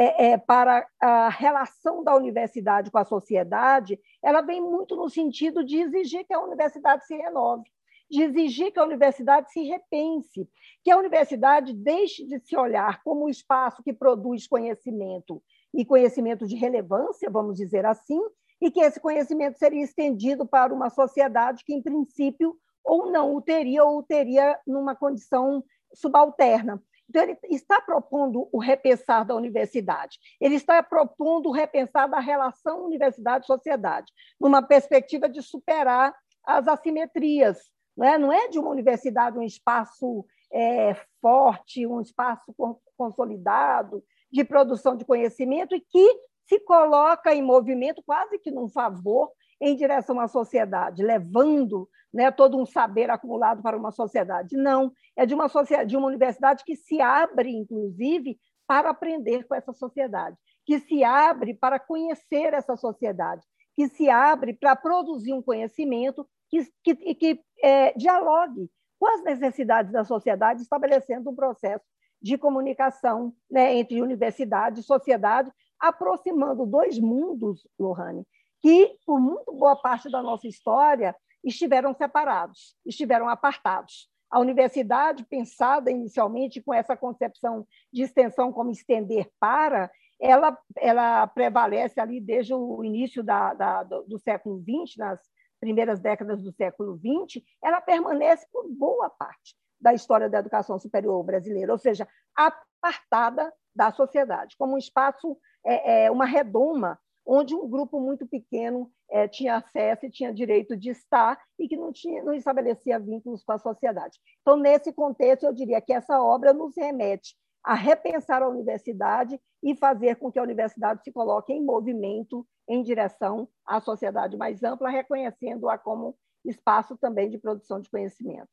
é, 0.00 0.30
é, 0.30 0.38
para 0.38 0.86
a 1.00 1.28
relação 1.28 2.04
da 2.04 2.14
universidade 2.14 2.88
com 2.88 2.98
a 2.98 3.04
sociedade, 3.04 3.98
ela 4.22 4.40
vem 4.40 4.60
muito 4.60 4.94
no 4.94 5.10
sentido 5.10 5.64
de 5.64 5.76
exigir 5.76 6.24
que 6.24 6.32
a 6.32 6.40
universidade 6.40 7.04
se 7.04 7.16
renove, 7.16 7.68
de 8.08 8.22
exigir 8.22 8.70
que 8.70 8.78
a 8.78 8.84
universidade 8.84 9.50
se 9.50 9.60
repense, 9.64 10.48
que 10.84 10.90
a 10.92 10.96
universidade 10.96 11.74
deixe 11.74 12.24
de 12.24 12.38
se 12.38 12.56
olhar 12.56 13.02
como 13.02 13.24
um 13.24 13.28
espaço 13.28 13.82
que 13.82 13.92
produz 13.92 14.46
conhecimento 14.46 15.42
e 15.74 15.84
conhecimento 15.84 16.46
de 16.46 16.54
relevância, 16.54 17.28
vamos 17.28 17.56
dizer 17.56 17.84
assim, 17.84 18.20
e 18.60 18.70
que 18.70 18.80
esse 18.80 19.00
conhecimento 19.00 19.58
seria 19.58 19.82
estendido 19.82 20.46
para 20.46 20.72
uma 20.72 20.90
sociedade 20.90 21.64
que, 21.64 21.74
em 21.74 21.82
princípio, 21.82 22.56
ou 22.84 23.10
não 23.10 23.34
o 23.34 23.42
teria, 23.42 23.84
ou 23.84 23.98
o 23.98 24.02
teria 24.04 24.56
numa 24.64 24.94
condição 24.94 25.64
subalterna. 25.92 26.80
Então, 27.08 27.22
ele 27.22 27.38
está 27.44 27.80
propondo 27.80 28.48
o 28.52 28.58
repensar 28.58 29.24
da 29.24 29.34
universidade, 29.34 30.18
ele 30.40 30.56
está 30.56 30.82
propondo 30.82 31.48
o 31.48 31.52
repensar 31.52 32.06
da 32.06 32.20
relação 32.20 32.84
universidade-sociedade, 32.84 34.12
numa 34.38 34.62
perspectiva 34.62 35.28
de 35.28 35.40
superar 35.42 36.14
as 36.44 36.68
assimetrias. 36.68 37.58
Não 37.96 38.06
é, 38.06 38.18
não 38.18 38.32
é 38.32 38.48
de 38.48 38.58
uma 38.58 38.70
universidade 38.70 39.38
um 39.38 39.42
espaço 39.42 40.24
é, 40.52 40.94
forte, 41.20 41.86
um 41.86 42.00
espaço 42.00 42.54
consolidado 42.96 44.04
de 44.30 44.44
produção 44.44 44.94
de 44.96 45.04
conhecimento 45.04 45.74
e 45.74 45.80
que 45.80 46.20
se 46.46 46.60
coloca 46.60 47.34
em 47.34 47.42
movimento 47.42 48.02
quase 48.02 48.38
que 48.38 48.50
num 48.50 48.68
favor 48.68 49.30
em 49.60 49.74
direção 49.76 50.20
à 50.20 50.28
sociedade, 50.28 51.02
levando 51.02 51.88
né, 52.12 52.30
todo 52.30 52.60
um 52.60 52.64
saber 52.64 53.10
acumulado 53.10 53.62
para 53.62 53.76
uma 53.76 53.90
sociedade. 53.90 54.56
Não, 54.56 54.92
é 55.16 55.26
de 55.26 55.34
uma, 55.34 55.48
sociedade, 55.48 55.90
de 55.90 55.96
uma 55.96 56.06
universidade 56.06 56.64
que 56.64 56.76
se 56.76 57.00
abre, 57.00 57.50
inclusive, 57.50 58.38
para 58.66 58.90
aprender 58.90 59.44
com 59.44 59.54
essa 59.54 59.72
sociedade, 59.72 60.36
que 60.64 60.78
se 60.80 61.02
abre 61.02 61.54
para 61.54 61.78
conhecer 61.78 62.52
essa 62.52 62.76
sociedade, 62.76 63.42
que 63.74 63.88
se 63.88 64.10
abre 64.10 64.52
para 64.52 64.76
produzir 64.76 65.32
um 65.32 65.42
conhecimento 65.42 66.28
que, 66.50 66.66
que, 66.82 67.14
que 67.14 67.40
é, 67.62 67.92
dialogue 67.94 68.70
com 68.98 69.06
as 69.06 69.22
necessidades 69.22 69.92
da 69.92 70.04
sociedade, 70.04 70.62
estabelecendo 70.62 71.30
um 71.30 71.34
processo 71.34 71.84
de 72.20 72.36
comunicação 72.36 73.32
né, 73.50 73.76
entre 73.76 74.02
universidade 74.02 74.80
e 74.80 74.84
sociedade, 74.84 75.50
aproximando 75.78 76.66
dois 76.66 76.98
mundos, 76.98 77.66
Lohane, 77.78 78.26
que, 78.60 78.96
por 79.06 79.20
muito 79.20 79.52
boa 79.52 79.76
parte 79.76 80.10
da 80.10 80.22
nossa 80.22 80.46
história, 80.46 81.14
estiveram 81.44 81.94
separados, 81.94 82.76
estiveram 82.84 83.28
apartados. 83.28 84.08
A 84.30 84.40
universidade, 84.40 85.24
pensada 85.24 85.90
inicialmente 85.90 86.60
com 86.60 86.74
essa 86.74 86.96
concepção 86.96 87.66
de 87.92 88.02
extensão 88.02 88.52
como 88.52 88.70
estender 88.70 89.30
para, 89.40 89.90
ela, 90.20 90.58
ela 90.76 91.26
prevalece 91.28 92.00
ali 92.00 92.20
desde 92.20 92.52
o 92.52 92.84
início 92.84 93.22
da, 93.22 93.54
da, 93.54 93.82
do 93.84 94.18
século 94.18 94.60
XX, 94.60 94.96
nas 94.98 95.20
primeiras 95.60 96.00
décadas 96.00 96.42
do 96.42 96.52
século 96.52 96.98
XX, 96.98 97.42
ela 97.62 97.80
permanece 97.80 98.46
por 98.52 98.68
boa 98.68 99.08
parte 99.10 99.56
da 99.80 99.94
história 99.94 100.28
da 100.28 100.38
educação 100.40 100.78
superior 100.78 101.22
brasileira, 101.22 101.72
ou 101.72 101.78
seja, 101.78 102.06
apartada 102.34 103.52
da 103.74 103.92
sociedade, 103.92 104.56
como 104.58 104.74
um 104.74 104.78
espaço, 104.78 105.38
é, 105.64 106.04
é, 106.04 106.10
uma 106.10 106.24
redoma, 106.24 106.98
onde 107.28 107.54
um 107.54 107.68
grupo 107.68 108.00
muito 108.00 108.26
pequeno 108.26 108.90
é, 109.10 109.28
tinha 109.28 109.56
acesso 109.56 110.06
e 110.06 110.10
tinha 110.10 110.32
direito 110.32 110.74
de 110.74 110.88
estar 110.88 111.38
e 111.58 111.68
que 111.68 111.76
não, 111.76 111.92
tinha, 111.92 112.24
não 112.24 112.32
estabelecia 112.32 112.98
vínculos 112.98 113.44
com 113.44 113.52
a 113.52 113.58
sociedade. 113.58 114.18
Então, 114.40 114.56
nesse 114.56 114.90
contexto, 114.94 115.44
eu 115.44 115.52
diria 115.52 115.80
que 115.82 115.92
essa 115.92 116.22
obra 116.22 116.54
nos 116.54 116.74
remete 116.74 117.36
a 117.62 117.74
repensar 117.74 118.42
a 118.42 118.48
universidade 118.48 119.38
e 119.62 119.76
fazer 119.76 120.16
com 120.16 120.32
que 120.32 120.38
a 120.38 120.42
universidade 120.42 121.02
se 121.04 121.12
coloque 121.12 121.52
em 121.52 121.62
movimento 121.62 122.46
em 122.66 122.82
direção 122.82 123.46
à 123.66 123.78
sociedade 123.78 124.38
mais 124.38 124.62
ampla, 124.62 124.88
reconhecendo-a 124.88 125.76
como 125.76 126.16
espaço 126.46 126.96
também 126.96 127.28
de 127.28 127.36
produção 127.36 127.78
de 127.78 127.90
conhecimento. 127.90 128.48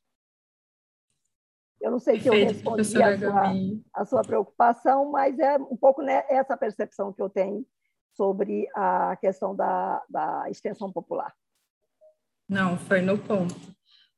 Eu 1.80 1.92
não 1.92 2.00
sei 2.00 2.20
se 2.20 2.28
eu 2.28 2.34
respondi 2.34 2.82
a 3.02 3.18
sua, 3.18 3.54
a 3.94 4.06
sua, 4.06 4.22
preocupação, 4.22 5.12
mas 5.12 5.38
é 5.40 5.56
um 5.58 5.78
pouco 5.78 6.02
né, 6.02 6.26
essa 6.28 6.58
percepção 6.58 7.14
que 7.14 7.22
eu 7.22 7.30
tenho 7.30 7.66
sobre 8.16 8.68
a 8.76 9.16
questão 9.18 9.56
da, 9.56 10.02
da 10.10 10.50
extensão 10.50 10.92
popular. 10.92 11.34
Não, 12.48 12.78
foi 12.78 13.02
no 13.02 13.18
ponto. 13.18 13.56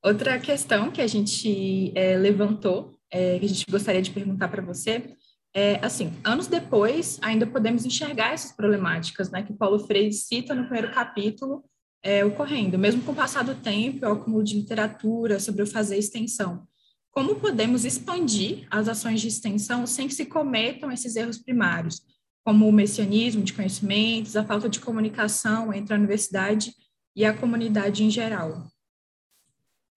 Outra 0.04 0.39
questão 0.39 0.92
que 0.92 1.01
a 1.01 1.08
gente 1.08 1.92
é, 1.96 2.18
levantou, 2.18 2.98
é, 3.12 3.39
que 3.39 3.46
a 3.46 3.50
gente 3.50 3.66
gostaria 3.70 4.01
de 4.01 4.12
perguntar 4.12 4.48
para 4.48 4.62
você, 4.62 5.16
é 5.54 5.84
assim, 5.84 6.13
anos 6.24 6.48
depois, 6.48 7.20
ainda 7.22 7.48
podemos 7.48 7.86
enxergar 7.86 8.34
essas 8.34 8.51
problemáticas, 8.51 9.32
né, 9.32 9.42
que 9.42 9.54
Paulo 9.54 9.80
Freire 9.80 10.13
cita 10.13 10.54
no 10.54 10.63
primeiro 10.63 10.92
capítulo, 10.92 11.63
é, 12.04 12.24
ocorrendo, 12.24 12.77
mesmo 12.77 13.01
com 13.01 13.12
o 13.12 13.16
passar 13.16 13.44
do 13.44 13.56
tempo, 13.56 14.06
o 14.06 14.12
acúmulo 14.12 14.44
de 14.44 14.56
literatura 14.56 15.39
sobre 15.39 15.63
o 15.63 15.68
fazer 15.68 15.98
extensão. 15.98 16.68
Como 17.10 17.36
podemos 17.36 17.86
expandir 17.86 18.68
as 18.70 18.88
ações 18.88 19.20
de 19.20 19.27
extensão 19.27 19.88
sem 19.88 20.08
que 20.08 20.13
se 20.13 20.27
cometam 20.27 20.92
esses 20.92 21.16
erros 21.16 21.39
primários, 21.39 22.04
como 22.48 22.66
o 22.66 22.72
messianismo 22.72 23.44
de 23.44 23.54
conhecimentos, 23.54 24.38
a 24.38 24.46
falta 24.46 24.70
de 24.70 24.80
comunicação 24.80 25.74
entre 25.74 25.94
a 25.94 25.98
universidade 25.98 26.72
e 27.13 27.25
a 27.25 27.38
comunidade 27.38 28.06
em 28.06 28.10
geral? 28.10 28.63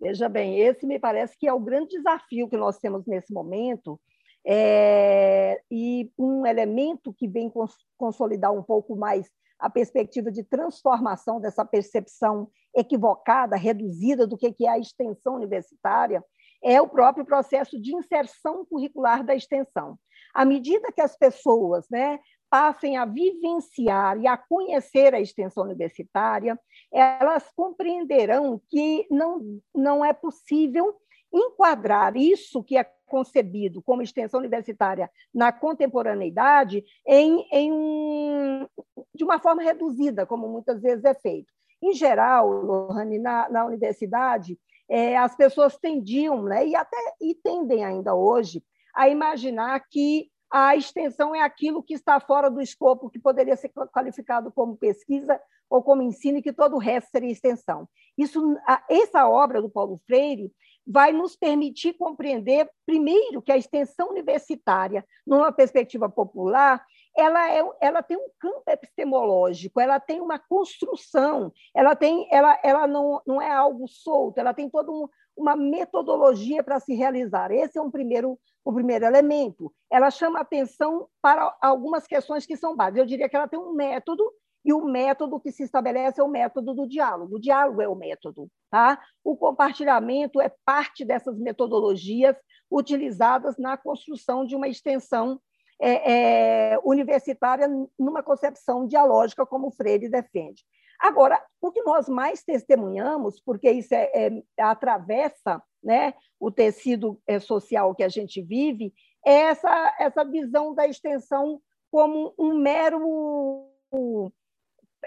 Veja 0.01 0.29
bem, 0.29 0.59
esse 0.59 0.85
me 0.85 0.99
parece 0.99 1.39
que 1.39 1.47
é 1.47 1.53
o 1.53 1.61
grande 1.61 1.91
desafio 1.91 2.49
que 2.49 2.57
nós 2.57 2.77
temos 2.79 3.07
nesse 3.07 3.33
momento, 3.33 4.01
é, 4.45 5.63
e 5.71 6.11
um 6.19 6.45
elemento 6.45 7.15
que 7.15 7.29
vem 7.29 7.49
cons 7.49 7.77
consolidar 7.97 8.53
um 8.53 8.65
pouco 8.65 8.97
mais 8.97 9.31
a 9.57 9.71
perspectiva 9.71 10.29
de 10.33 10.43
transformação 10.43 11.41
dessa 11.41 11.65
percepção 11.65 12.51
equivocada, 12.75 13.55
reduzida 13.55 14.27
do 14.27 14.37
que 14.37 14.53
é 14.65 14.69
a 14.69 14.79
extensão 14.79 15.37
universitária, 15.37 16.21
é 16.65 16.83
o 16.83 16.89
próprio 16.89 17.25
processo 17.25 17.81
de 17.81 17.95
inserção 17.95 18.67
curricular 18.67 19.25
da 19.25 19.37
extensão. 19.37 19.97
À 20.35 20.45
medida 20.45 20.93
que 20.93 21.01
as 21.01 21.17
pessoas 21.17 21.87
né, 21.91 22.19
passem 22.51 22.97
a 22.97 23.05
vivenciar 23.05 24.19
e 24.19 24.27
a 24.27 24.37
conhecer 24.37 25.15
a 25.15 25.21
extensão 25.21 25.63
universitária, 25.63 26.59
elas 26.93 27.49
compreenderão 27.55 28.61
que 28.69 29.07
não, 29.09 29.61
não 29.73 30.05
é 30.05 30.13
possível 30.13 30.97
enquadrar 31.33 32.17
isso 32.17 32.63
que 32.63 32.77
é 32.77 32.85
concebido 33.07 33.81
como 33.83 34.03
extensão 34.03 34.41
universitária 34.41 35.11
na 35.33 35.53
contemporaneidade 35.53 36.85
em, 37.07 37.47
em 37.53 37.73
um, 37.73 38.67
de 39.15 39.25
uma 39.25 39.39
forma 39.39 39.63
reduzida, 39.63 40.27
como 40.27 40.49
muitas 40.49 40.83
vezes 40.83 41.05
é 41.05 41.15
feito. 41.15 41.53
Em 41.83 41.93
geral, 41.93 42.51
Lohane, 42.51 43.19
na, 43.19 43.49
na 43.49 43.65
universidade, 43.65 44.59
é, 44.89 45.17
as 45.17 45.37
pessoas 45.37 45.77
tendiam, 45.77 46.43
né, 46.43 46.67
e 46.67 46.75
até 46.75 46.97
e 47.21 47.35
tendem 47.35 47.85
ainda 47.85 48.15
hoje, 48.15 48.63
a 48.95 49.09
imaginar 49.09 49.81
que 49.89 50.29
a 50.51 50.77
extensão 50.77 51.35
é 51.35 51.41
aquilo 51.41 51.83
que 51.83 51.95
está 51.95 52.19
fora 52.19 52.51
do 52.51 52.61
escopo, 52.61 53.11
que 53.11 53.19
poderia 53.19 53.57
ser 53.57 53.71
qualificado 53.93 54.51
como 54.51 54.77
pesquisa 54.77 55.41
ou 55.69 55.83
como 55.83 56.03
ensino, 56.03 56.39
e 56.39 56.43
que 56.43 56.53
todo 56.53 56.75
o 56.75 56.81
resto 56.81 57.11
seria 57.11 57.31
extensão. 57.31 57.89
Isso, 58.19 58.57
essa 58.89 59.29
obra 59.29 59.63
do 59.63 59.71
Paulo 59.71 59.97
Freire 60.05 60.53
vai 60.85 61.13
nos 61.13 61.37
permitir 61.37 61.93
compreender, 61.93 62.69
primeiro, 62.85 63.41
que 63.41 63.53
a 63.53 63.57
extensão 63.57 64.11
universitária, 64.11 65.07
numa 65.25 65.53
perspectiva 65.53 66.09
popular, 66.09 66.85
ela, 67.17 67.51
é, 67.51 67.63
ela 67.81 68.03
tem 68.03 68.17
um 68.17 68.29
campo 68.39 68.65
epistemológico, 68.69 69.81
ela 69.81 70.01
tem 70.01 70.21
uma 70.21 70.39
construção, 70.39 71.53
ela, 71.75 71.95
tem, 71.95 72.27
ela, 72.33 72.59
ela 72.65 72.87
não, 72.87 73.21
não 73.27 73.41
é 73.41 73.51
algo 73.51 73.87
solto, 73.87 74.39
ela 74.39 74.55
tem 74.55 74.69
toda 74.69 74.91
um, 74.91 75.09
uma 75.37 75.57
metodologia 75.57 76.63
para 76.63 76.81
se 76.81 76.95
realizar. 76.95 77.51
Esse 77.51 77.79
é 77.79 77.83
um 77.83 77.91
primeiro, 77.91 78.39
o 78.65 78.73
primeiro 78.73 79.05
elemento. 79.05 79.73
Ela 79.91 80.11
chama 80.11 80.41
atenção 80.41 81.09
para 81.21 81.57
algumas 81.61 82.07
questões 82.07 82.47
que 82.47 82.57
são 82.57 82.77
básicas. 82.77 83.01
Eu 83.01 83.07
diria 83.07 83.29
que 83.29 83.37
ela 83.37 83.49
tem 83.49 83.59
um 83.59 83.73
método 83.73 84.23
e 84.65 84.73
o 84.73 84.85
método 84.85 85.41
que 85.41 85.51
se 85.51 85.63
estabelece 85.63 86.21
é 86.21 86.25
o 86.25 86.29
método 86.29 86.75
do 86.75 86.87
diálogo. 86.87 87.37
O 87.37 87.41
diálogo 87.41 87.81
é 87.81 87.89
o 87.89 87.95
método. 87.95 88.51
Tá? 88.71 89.03
O 89.25 89.37
compartilhamento 89.37 90.41
é 90.41 90.53
parte 90.65 91.05
dessas 91.05 91.39
metodologias 91.39 92.37
utilizadas 92.71 93.57
na 93.57 93.77
construção 93.77 94.45
de 94.45 94.55
uma 94.55 94.69
extensão 94.69 95.41
é, 95.81 96.75
é, 96.75 96.79
universitária 96.85 97.67
numa 97.99 98.23
concepção 98.23 98.87
dialógica, 98.87 99.47
como 99.47 99.71
Freire 99.71 100.11
defende. 100.11 100.63
Agora, 101.01 101.43
o 101.61 101.73
que 101.73 101.83
nós 101.83 102.09
mais 102.09 102.43
testemunhamos, 102.43 103.41
porque 103.41 103.71
isso 103.71 103.95
é, 103.95 104.11
é 104.15 104.63
atravessa 104.63 105.63
né, 105.83 106.15
o 106.39 106.51
tecido 106.51 107.21
é, 107.27 107.41
social 107.41 107.95
que 107.95 108.03
a 108.03 108.09
gente 108.09 108.43
vive, 108.43 108.93
é 109.27 109.33
essa, 109.33 109.97
essa 109.99 110.25
visão 110.25 110.75
da 110.75 110.87
extensão 110.87 111.61
como 111.91 112.35
um 112.39 112.55
mero 112.55 113.67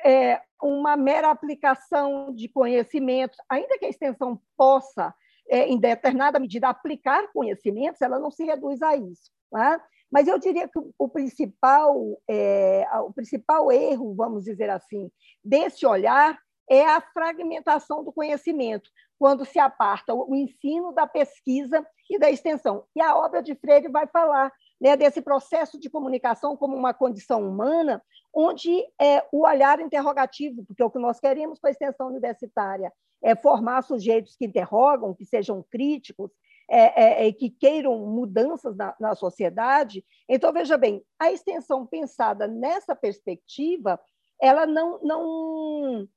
é, 0.04 0.42
uma 0.62 0.98
mera 0.98 1.30
aplicação 1.30 2.34
de 2.34 2.50
conhecimentos, 2.50 3.38
ainda 3.48 3.78
que 3.78 3.86
a 3.86 3.90
extensão 3.90 4.42
possa, 4.58 5.14
é, 5.48 5.68
em 5.68 5.78
determinada 5.78 6.40
medida, 6.40 6.70
aplicar 6.70 7.32
conhecimentos, 7.32 8.02
ela 8.02 8.20
não 8.20 8.32
se 8.32 8.44
reduz 8.44 8.82
a 8.82 8.96
isso. 8.96 9.32
Né? 9.52 9.80
Mas 10.14 10.28
eu 10.28 10.38
diria 10.38 10.68
que 10.68 10.80
o 10.96 11.10
principal, 11.10 11.98
é, 12.30 12.86
o 13.02 13.12
principal 13.12 13.72
erro, 13.72 14.14
vamos 14.14 14.44
dizer 14.44 14.70
assim, 14.70 15.10
desse 15.44 15.88
olhar 15.88 16.40
é 16.70 16.86
a 16.86 17.02
fragmentação 17.02 18.04
do 18.04 18.14
conhecimento, 18.14 18.92
quando 19.18 19.44
se 19.44 19.58
aparta 19.58 20.14
o 20.14 20.36
ensino 20.36 20.92
da 20.92 21.08
pesquisa 21.08 21.84
e 22.08 22.20
da 22.20 22.30
extensão. 22.30 22.86
E 22.96 23.02
a 23.02 23.18
obra 23.18 23.42
de 23.42 23.56
Freire 23.56 23.90
vai 23.90 24.06
falar 24.06 24.54
né, 24.80 24.96
desse 24.96 25.20
processo 25.20 25.80
de 25.80 25.90
comunicação 25.90 26.56
como 26.56 26.78
uma 26.78 26.94
condição 26.94 27.42
humana, 27.42 28.00
onde 28.32 28.86
é 29.02 29.26
o 29.32 29.48
olhar 29.48 29.80
interrogativo, 29.80 30.64
porque 30.64 30.84
o 30.84 30.92
que 30.92 31.00
nós 31.00 31.20
queremos 31.20 31.58
com 31.58 31.66
a 31.66 31.72
extensão 31.72 32.08
universitária 32.08 32.94
é 33.24 33.36
formar 33.36 33.82
sujeitos 33.82 34.36
que 34.36 34.46
interrogam, 34.46 35.16
que 35.16 35.26
sejam 35.26 35.66
críticos, 35.72 36.30
é, 36.30 36.43
é, 36.70 37.28
é, 37.28 37.32
que 37.34 37.50
queiram 37.50 37.98
mudanças 38.00 38.76
na, 38.76 38.96
na 39.00 39.16
sociedade. 39.16 40.04
Então, 40.28 40.52
veja 40.52 40.78
bem, 40.78 41.04
a 41.20 41.32
extensão 41.32 41.86
pensada 41.86 42.48
nessa 42.48 42.96
perspectiva, 42.96 44.00
ela 44.42 44.66
não, 44.66 45.00
não, 45.02 46.08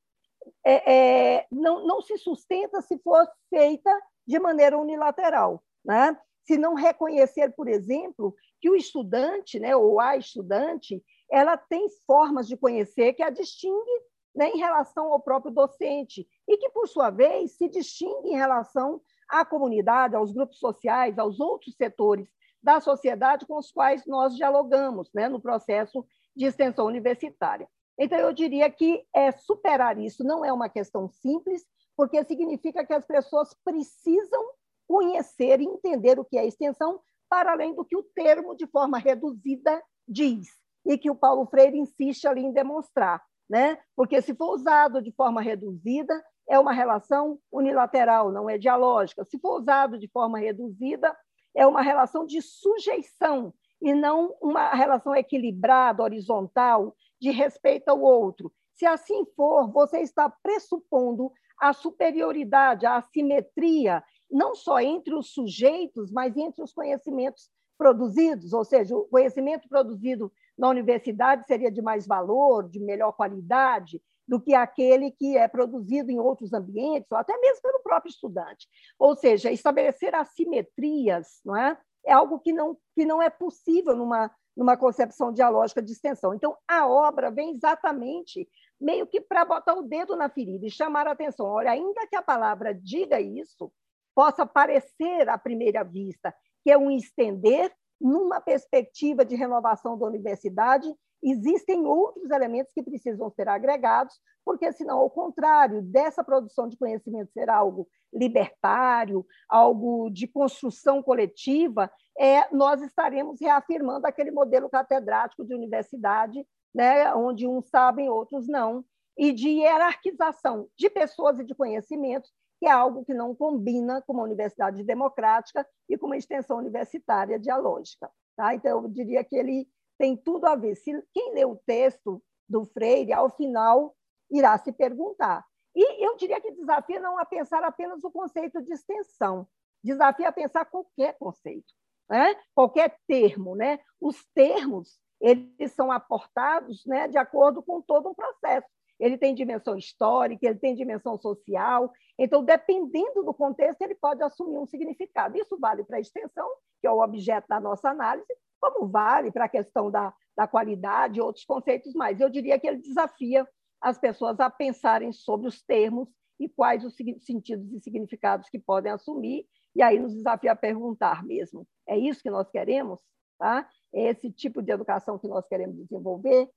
é, 0.65 0.93
é, 0.95 1.47
não, 1.51 1.87
não 1.87 2.01
se 2.01 2.17
sustenta 2.19 2.81
se 2.81 2.99
for 2.99 3.27
feita 3.51 3.91
de 4.27 4.39
maneira 4.39 4.79
unilateral. 4.79 5.63
Né? 5.85 6.17
Se 6.45 6.57
não 6.57 6.75
reconhecer, 6.75 7.53
por 7.53 7.69
exemplo, 7.69 8.35
que 8.61 8.71
o 8.71 8.77
estudante, 8.77 9.59
né, 9.59 9.77
ou 9.77 10.01
a 10.01 10.17
estudante, 10.17 11.03
ela 11.31 11.57
tem 11.57 11.89
formas 12.07 12.47
de 12.47 12.57
conhecer 12.57 13.13
que 13.13 13.23
a 13.23 13.31
distingue 13.31 14.03
né, 14.35 14.51
em 14.51 14.59
relação 14.59 15.13
ao 15.13 15.21
próprio 15.21 15.53
docente 15.53 16.29
e 16.47 16.57
que, 16.59 16.69
por 16.71 16.87
sua 16.87 17.11
vez, 17.11 17.53
se 17.53 17.69
distingue 17.69 18.29
em 18.29 18.37
relação 18.37 19.01
à 19.29 19.45
comunidade, 19.45 20.17
aos 20.17 20.33
grupos 20.33 20.59
sociais, 20.59 21.19
aos 21.19 21.41
outros 21.41 21.75
setores 21.75 22.29
da 22.63 22.81
sociedade 22.81 23.47
com 23.47 23.59
os 23.59 23.71
quais 23.71 24.05
nós 24.07 24.35
dialogamos 24.35 25.09
né, 25.15 25.29
no 25.29 25.41
processo 25.41 26.05
de 26.35 26.47
extensão 26.47 26.87
universitária. 26.87 27.69
Então, 27.99 28.19
eu 28.19 28.33
diria 28.33 28.71
que 28.71 29.05
é, 29.15 29.33
superar 29.33 29.99
isso 29.99 30.23
não 30.23 30.45
é 30.45 30.53
uma 30.53 30.69
questão 30.69 31.09
simples, 31.09 31.65
porque 31.97 32.23
significa 32.25 32.85
que 32.85 32.93
as 32.93 33.07
pessoas 33.07 33.55
precisam 33.65 34.43
conhecer 34.87 35.61
e 35.61 35.65
entender 35.65 36.19
o 36.19 36.25
que 36.25 36.37
é 36.37 36.47
extensão, 36.47 37.01
para 37.29 37.53
além 37.53 37.75
do 37.75 37.85
que 37.85 37.97
o 37.97 38.03
termo, 38.03 38.55
de 38.55 38.67
forma 38.67 38.99
reduzida, 38.99 39.83
diz, 40.07 40.47
e 40.85 40.97
que 40.99 41.11
o 41.11 41.17
Paulo 41.17 41.47
Freire 41.47 41.79
insiste 41.79 42.27
ali 42.27 42.43
em 42.43 42.53
demonstrar. 42.53 43.23
Né? 43.49 43.79
Porque, 43.95 44.21
se 44.21 44.35
for 44.35 44.55
usado 44.55 45.01
de 45.01 45.13
forma 45.13 45.41
reduzida, 45.41 46.23
é 46.49 46.59
uma 46.59 46.73
relação 46.73 47.39
unilateral, 47.51 48.31
não 48.31 48.49
é 48.49 48.57
dialógica. 48.57 49.25
Se 49.25 49.39
for 49.39 49.61
usado 49.61 49.99
de 49.99 50.09
forma 50.09 50.39
reduzida, 50.39 51.17
é 51.55 51.67
uma 51.67 51.83
relação 51.83 52.25
de 52.25 52.41
sujeição 52.41 53.53
e 53.81 53.95
não 53.95 54.35
uma 54.41 54.71
relação 54.71 55.15
equilibrada, 55.15 56.03
horizontal, 56.03 56.95
de 57.21 57.31
respeito 57.31 57.89
ao 57.89 58.01
outro. 58.01 58.53
Se 58.73 58.87
assim 58.87 59.25
for, 59.35 59.71
você 59.73 60.01
está 60.01 60.29
pressupondo 60.29 61.33
a 61.59 61.73
superioridade, 61.73 62.85
a 62.85 62.97
assimetria, 62.97 64.05
não 64.31 64.55
só 64.55 64.81
entre 64.81 65.15
os 65.15 65.33
sujeitos, 65.33 66.13
mas 66.13 66.37
entre 66.37 66.63
os 66.63 66.73
conhecimentos 66.73 67.49
produzidos, 67.79 68.53
ou 68.53 68.65
seja, 68.65 68.97
o 68.97 69.05
conhecimento 69.05 69.69
produzido 69.69 70.33
na 70.57 70.69
universidade 70.69 71.47
seria 71.47 71.71
de 71.71 71.83
mais 71.83 72.07
valor, 72.07 72.69
de 72.69 72.81
melhor 72.81 73.13
qualidade, 73.13 74.03
do 74.27 74.41
que 74.41 74.55
aquele 74.55 75.11
que 75.11 75.37
é 75.37 75.47
produzido 75.47 76.11
em 76.11 76.19
outros 76.19 76.53
ambientes, 76.53 77.11
ou 77.11 77.19
até 77.19 77.37
mesmo 77.39 77.63
pelo 77.63 77.83
próprio 77.83 78.11
estudante. 78.11 78.67
Ou 78.99 79.15
seja, 79.15 79.51
estabelecer 79.51 80.15
assimetrias 80.15 81.41
não 81.45 81.57
é? 81.57 81.79
é 82.05 82.13
algo 82.13 82.39
que 82.39 82.53
não, 82.53 82.77
que 82.95 83.05
não 83.05 83.23
é 83.23 83.31
possível 83.31 83.95
numa, 83.95 84.31
numa 84.57 84.77
concepção 84.77 85.33
dialógica 85.33 85.83
de 85.83 85.93
extensão. 85.93 86.35
Então, 86.35 86.57
a 86.67 86.87
obra 86.89 87.31
vem 87.31 87.55
exatamente 87.55 88.49
meio 88.81 89.07
que 89.07 89.21
para 89.21 89.45
botar 89.45 89.75
o 89.75 89.83
dedo 89.83 90.17
na 90.17 90.29
ferida 90.29 90.67
e 90.67 90.71
chamar 90.71 91.07
a 91.07 91.13
atenção. 91.13 91.47
Olha, 91.47 91.71
ainda 91.71 92.07
que 92.07 92.17
a 92.17 92.23
palavra 92.23 92.75
diga 92.75 93.21
isso, 93.21 93.73
possa 94.15 94.47
parecer 94.47 95.29
à 95.29 95.37
primeira 95.37 95.85
vista 95.85 96.35
que 96.65 96.71
é 96.73 96.77
um 96.77 96.91
estender, 96.91 97.73
numa 98.01 98.41
perspectiva 98.41 99.25
de 99.25 99.35
renovação 99.35 99.99
da 99.99 100.07
universidade, 100.07 100.89
existem 101.23 101.87
outros 101.87 102.31
elementos 102.31 102.73
que 102.73 102.83
precisam 102.83 103.31
ser 103.31 103.49
agregados, 103.49 104.15
porque 104.45 104.73
senão, 104.73 104.99
ao 104.99 105.11
contrário 105.11 105.83
dessa 105.83 106.23
produção 106.23 106.69
de 106.69 106.77
conhecimento 106.77 107.33
ser 107.33 107.51
algo 107.51 107.89
libertário, 108.13 109.27
algo 109.49 110.09
de 110.11 110.29
construção 110.29 111.03
coletiva, 111.03 111.91
é, 112.19 112.49
nós 112.55 112.81
estaremos 112.81 113.41
reafirmando 113.41 114.07
aquele 114.07 114.31
modelo 114.31 114.71
catedrático 114.71 115.45
de 115.45 115.55
universidade, 115.55 116.47
né, 116.75 117.13
onde 117.15 117.47
uns 117.47 117.69
sabem, 117.69 118.09
outros 118.09 118.47
não, 118.47 118.85
e 119.19 119.33
de 119.33 119.49
hierarquização 119.49 120.69
de 120.79 120.91
pessoas 120.91 121.39
e 121.41 121.45
de 121.45 121.55
conhecimentos, 121.55 122.31
que 122.59 122.67
é 122.67 122.71
algo 122.71 123.05
que 123.05 123.15
não 123.15 123.35
combina 123.35 124.03
com 124.03 124.13
uma 124.13 124.23
universidade 124.23 124.83
democrática 124.83 125.67
e 125.89 125.97
com 125.97 126.07
uma 126.07 126.17
extensão 126.17 126.59
universitária 126.59 127.39
dialógica. 127.39 128.11
Tá? 128.37 128.55
Então, 128.55 128.83
eu 128.83 128.89
diria 128.89 129.23
que 129.25 129.37
ele 129.37 129.69
tem 129.99 130.17
tudo 130.17 130.47
a 130.47 130.57
ver. 130.57 130.75
Se 130.77 130.93
quem 131.13 131.35
lê 131.35 131.45
o 131.45 131.57
texto 131.67 132.23
do 132.49 132.65
Freire, 132.65 133.13
ao 133.13 133.31
final, 133.31 133.95
irá 134.31 134.57
se 134.59 134.73
perguntar. 134.73 135.45
E 135.75 136.05
eu 136.05 136.17
diria 136.17 136.41
que 136.41 136.53
desafia 136.53 137.01
não 137.01 137.19
a 137.19 137.25
pensar 137.25 137.63
apenas 137.63 138.03
o 138.03 138.11
conceito 138.11 138.63
de 138.63 138.73
extensão, 138.73 139.47
desafia 139.85 140.29
a 140.29 140.33
pensar 140.33 140.65
qualquer 140.65 141.19
conceito, 141.19 141.73
né? 142.09 142.35
qualquer 142.55 142.99
termo. 143.07 143.55
Né? 143.55 143.79
Os 144.01 144.25
termos 144.35 144.99
eles 145.21 145.73
são 145.73 145.91
aportados 145.91 146.85
né, 146.85 147.09
de 147.09 147.19
acordo 147.19 147.63
com 147.63 147.81
todo 147.81 148.09
um 148.09 148.15
processo. 148.15 148.69
Ele 148.99 149.19
tem 149.19 149.35
dimensão 149.35 149.77
histórica, 149.77 150.47
ele 150.47 150.59
tem 150.59 150.75
dimensão 150.75 151.19
social. 151.19 151.93
Então, 152.19 152.45
dependendo 152.45 153.23
do 153.23 153.35
contexto, 153.35 153.83
ele 153.83 153.95
pode 153.95 154.23
assumir 154.23 154.59
um 154.59 154.67
significado. 154.67 155.37
Isso 155.37 155.59
vale 155.59 155.85
para 155.85 155.99
a 155.99 156.01
extensão, 156.01 156.49
que 156.81 156.87
é 156.87 156.91
o 156.91 157.03
objeto 157.03 157.47
da 157.49 157.61
nossa 157.61 157.91
análise, 157.91 158.35
como 158.61 158.89
vale 158.89 159.31
para 159.31 159.45
a 159.45 159.49
questão 159.49 159.91
da, 159.91 160.15
da 160.37 160.47
qualidade 160.47 161.19
e 161.19 161.23
outros 161.23 161.45
conceitos 161.45 161.93
mais. 161.95 162.21
Eu 162.21 162.31
diria 162.31 162.59
que 162.59 162.67
ele 162.67 162.79
desafia 162.79 163.47
as 163.81 163.99
pessoas 163.99 164.41
a 164.41 164.51
pensarem 164.51 165.13
sobre 165.13 165.49
os 165.49 165.63
termos 165.63 166.09
e 166.39 166.49
quais 166.49 166.85
os 166.85 166.95
sentidos 167.21 167.73
e 167.73 167.81
significados 167.81 168.49
que 168.49 168.59
podem 168.59 168.93
assumir, 168.93 169.47
e 169.75 169.83
aí 169.83 169.99
nos 169.99 170.15
desafia 170.15 170.53
a 170.53 170.57
perguntar 170.57 171.25
mesmo: 171.25 171.67
é 171.87 171.99
isso 171.99 172.23
que 172.23 172.31
nós 172.31 172.49
queremos? 172.51 172.99
Tá? 173.39 173.69
É 173.95 174.11
esse 174.11 174.31
tipo 174.31 174.63
de 174.63 174.73
educação 174.73 175.19
que 175.19 175.29
nós 175.29 175.47
queremos 175.47 175.77
desenvolver? 175.77 176.49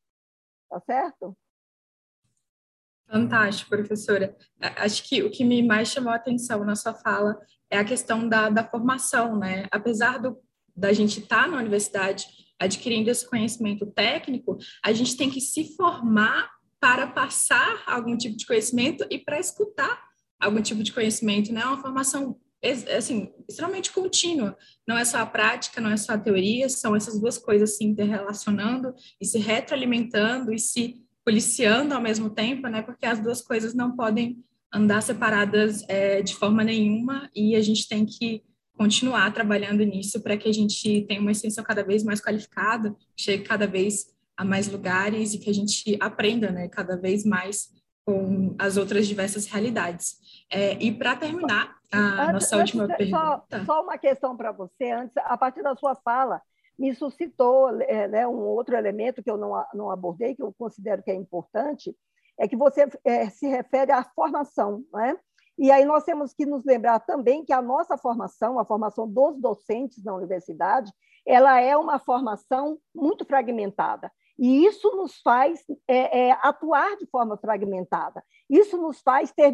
Tá 0.69 0.79
certo? 0.81 1.37
Fantástico, 3.11 3.71
professora. 3.71 4.35
Acho 4.59 5.03
que 5.07 5.23
o 5.23 5.31
que 5.31 5.43
me 5.43 5.63
mais 5.63 5.87
chamou 5.89 6.11
a 6.11 6.15
atenção 6.15 6.63
na 6.63 6.75
sua 6.75 6.93
fala 6.93 7.39
é 7.69 7.77
a 7.77 7.83
questão 7.83 8.29
da, 8.29 8.49
da 8.49 8.63
formação, 8.63 9.37
né? 9.37 9.65
Apesar 9.71 10.19
do, 10.19 10.37
da 10.75 10.93
gente 10.93 11.19
estar 11.19 11.43
tá 11.43 11.47
na 11.47 11.57
universidade 11.57 12.27
adquirindo 12.59 13.09
esse 13.09 13.27
conhecimento 13.27 13.85
técnico, 13.87 14.57
a 14.83 14.91
gente 14.91 15.17
tem 15.17 15.29
que 15.29 15.41
se 15.41 15.75
formar 15.75 16.49
para 16.79 17.07
passar 17.07 17.83
algum 17.87 18.15
tipo 18.15 18.37
de 18.37 18.45
conhecimento 18.45 19.05
e 19.09 19.17
para 19.17 19.39
escutar 19.39 20.01
algum 20.39 20.61
tipo 20.61 20.83
de 20.83 20.93
conhecimento, 20.93 21.51
né? 21.51 21.61
É 21.61 21.65
uma 21.65 21.81
formação 21.81 22.39
assim 22.95 23.33
extremamente 23.47 23.91
contínua. 23.91 24.55
Não 24.87 24.97
é 24.97 25.05
só 25.05 25.17
a 25.17 25.25
prática, 25.25 25.81
não 25.81 25.89
é 25.89 25.97
só 25.97 26.13
a 26.13 26.17
teoria, 26.17 26.69
são 26.69 26.95
essas 26.95 27.19
duas 27.19 27.37
coisas 27.37 27.77
se 27.77 27.83
interrelacionando 27.83 28.93
e 29.19 29.25
se 29.25 29.39
retroalimentando 29.39 30.53
e 30.53 30.59
se 30.59 31.01
policiando 31.25 31.93
ao 31.93 32.01
mesmo 32.01 32.29
tempo, 32.29 32.67
né? 32.67 32.81
Porque 32.81 33.05
as 33.05 33.19
duas 33.19 33.41
coisas 33.41 33.73
não 33.73 33.95
podem 33.95 34.43
andar 34.73 35.01
separadas 35.01 35.83
é, 35.87 36.21
de 36.21 36.35
forma 36.35 36.63
nenhuma 36.63 37.29
e 37.35 37.55
a 37.55 37.61
gente 37.61 37.87
tem 37.87 38.05
que 38.05 38.43
continuar 38.77 39.33
trabalhando 39.33 39.83
nisso 39.83 40.21
para 40.21 40.37
que 40.37 40.47
a 40.47 40.53
gente 40.53 41.01
tenha 41.01 41.19
uma 41.19 41.31
extensão 41.31 41.63
cada 41.63 41.83
vez 41.83 42.03
mais 42.03 42.21
qualificada, 42.21 42.95
chegue 43.17 43.43
cada 43.43 43.67
vez 43.67 44.07
a 44.37 44.45
mais 44.45 44.69
lugares 44.69 45.33
e 45.33 45.39
que 45.39 45.49
a 45.49 45.53
gente 45.53 45.97
aprenda, 45.99 46.49
né? 46.49 46.69
Cada 46.69 46.95
vez 46.95 47.25
mais 47.25 47.69
com 48.05 48.55
as 48.57 48.77
outras 48.77 49.07
diversas 49.07 49.45
realidades. 49.47 50.15
É, 50.49 50.81
e 50.81 50.91
para 50.91 51.15
terminar 51.15 51.75
a 51.91 51.97
antes, 51.97 52.33
nossa 52.33 52.57
última 52.57 52.83
antes, 52.85 52.97
pergunta. 52.97 53.59
Só, 53.59 53.65
só 53.65 53.83
uma 53.83 53.97
questão 53.97 54.37
para 54.37 54.51
você, 54.51 54.91
antes, 54.91 55.15
a 55.17 55.37
partir 55.37 55.61
da 55.61 55.75
sua 55.75 55.93
fala, 55.95 56.41
me 56.79 56.95
suscitou 56.95 57.69
é, 57.81 58.07
né, 58.07 58.25
um 58.25 58.39
outro 58.39 58.75
elemento 58.75 59.21
que 59.21 59.29
eu 59.29 59.37
não, 59.37 59.51
não 59.73 59.91
abordei, 59.91 60.33
que 60.33 60.41
eu 60.41 60.53
considero 60.57 61.03
que 61.03 61.11
é 61.11 61.13
importante, 61.13 61.93
é 62.39 62.47
que 62.47 62.55
você 62.55 62.87
é, 63.03 63.29
se 63.29 63.47
refere 63.47 63.91
à 63.91 64.01
formação. 64.15 64.83
Né? 64.93 65.17
E 65.57 65.69
aí 65.69 65.83
nós 65.83 66.05
temos 66.05 66.33
que 66.33 66.45
nos 66.45 66.63
lembrar 66.63 67.01
também 67.01 67.43
que 67.43 67.51
a 67.51 67.61
nossa 67.61 67.97
formação, 67.97 68.57
a 68.57 68.65
formação 68.65 69.05
dos 69.05 69.37
docentes 69.41 70.01
na 70.05 70.15
universidade, 70.15 70.89
ela 71.27 71.59
é 71.59 71.75
uma 71.75 71.99
formação 71.99 72.79
muito 72.95 73.25
fragmentada. 73.25 74.09
E 74.39 74.65
isso 74.65 74.89
nos 74.95 75.19
faz 75.21 75.61
é, 75.85 76.27
é, 76.27 76.31
atuar 76.41 76.95
de 76.95 77.05
forma 77.07 77.37
fragmentada. 77.37 78.23
Isso 78.49 78.77
nos 78.77 79.01
faz 79.01 79.33
ter 79.33 79.53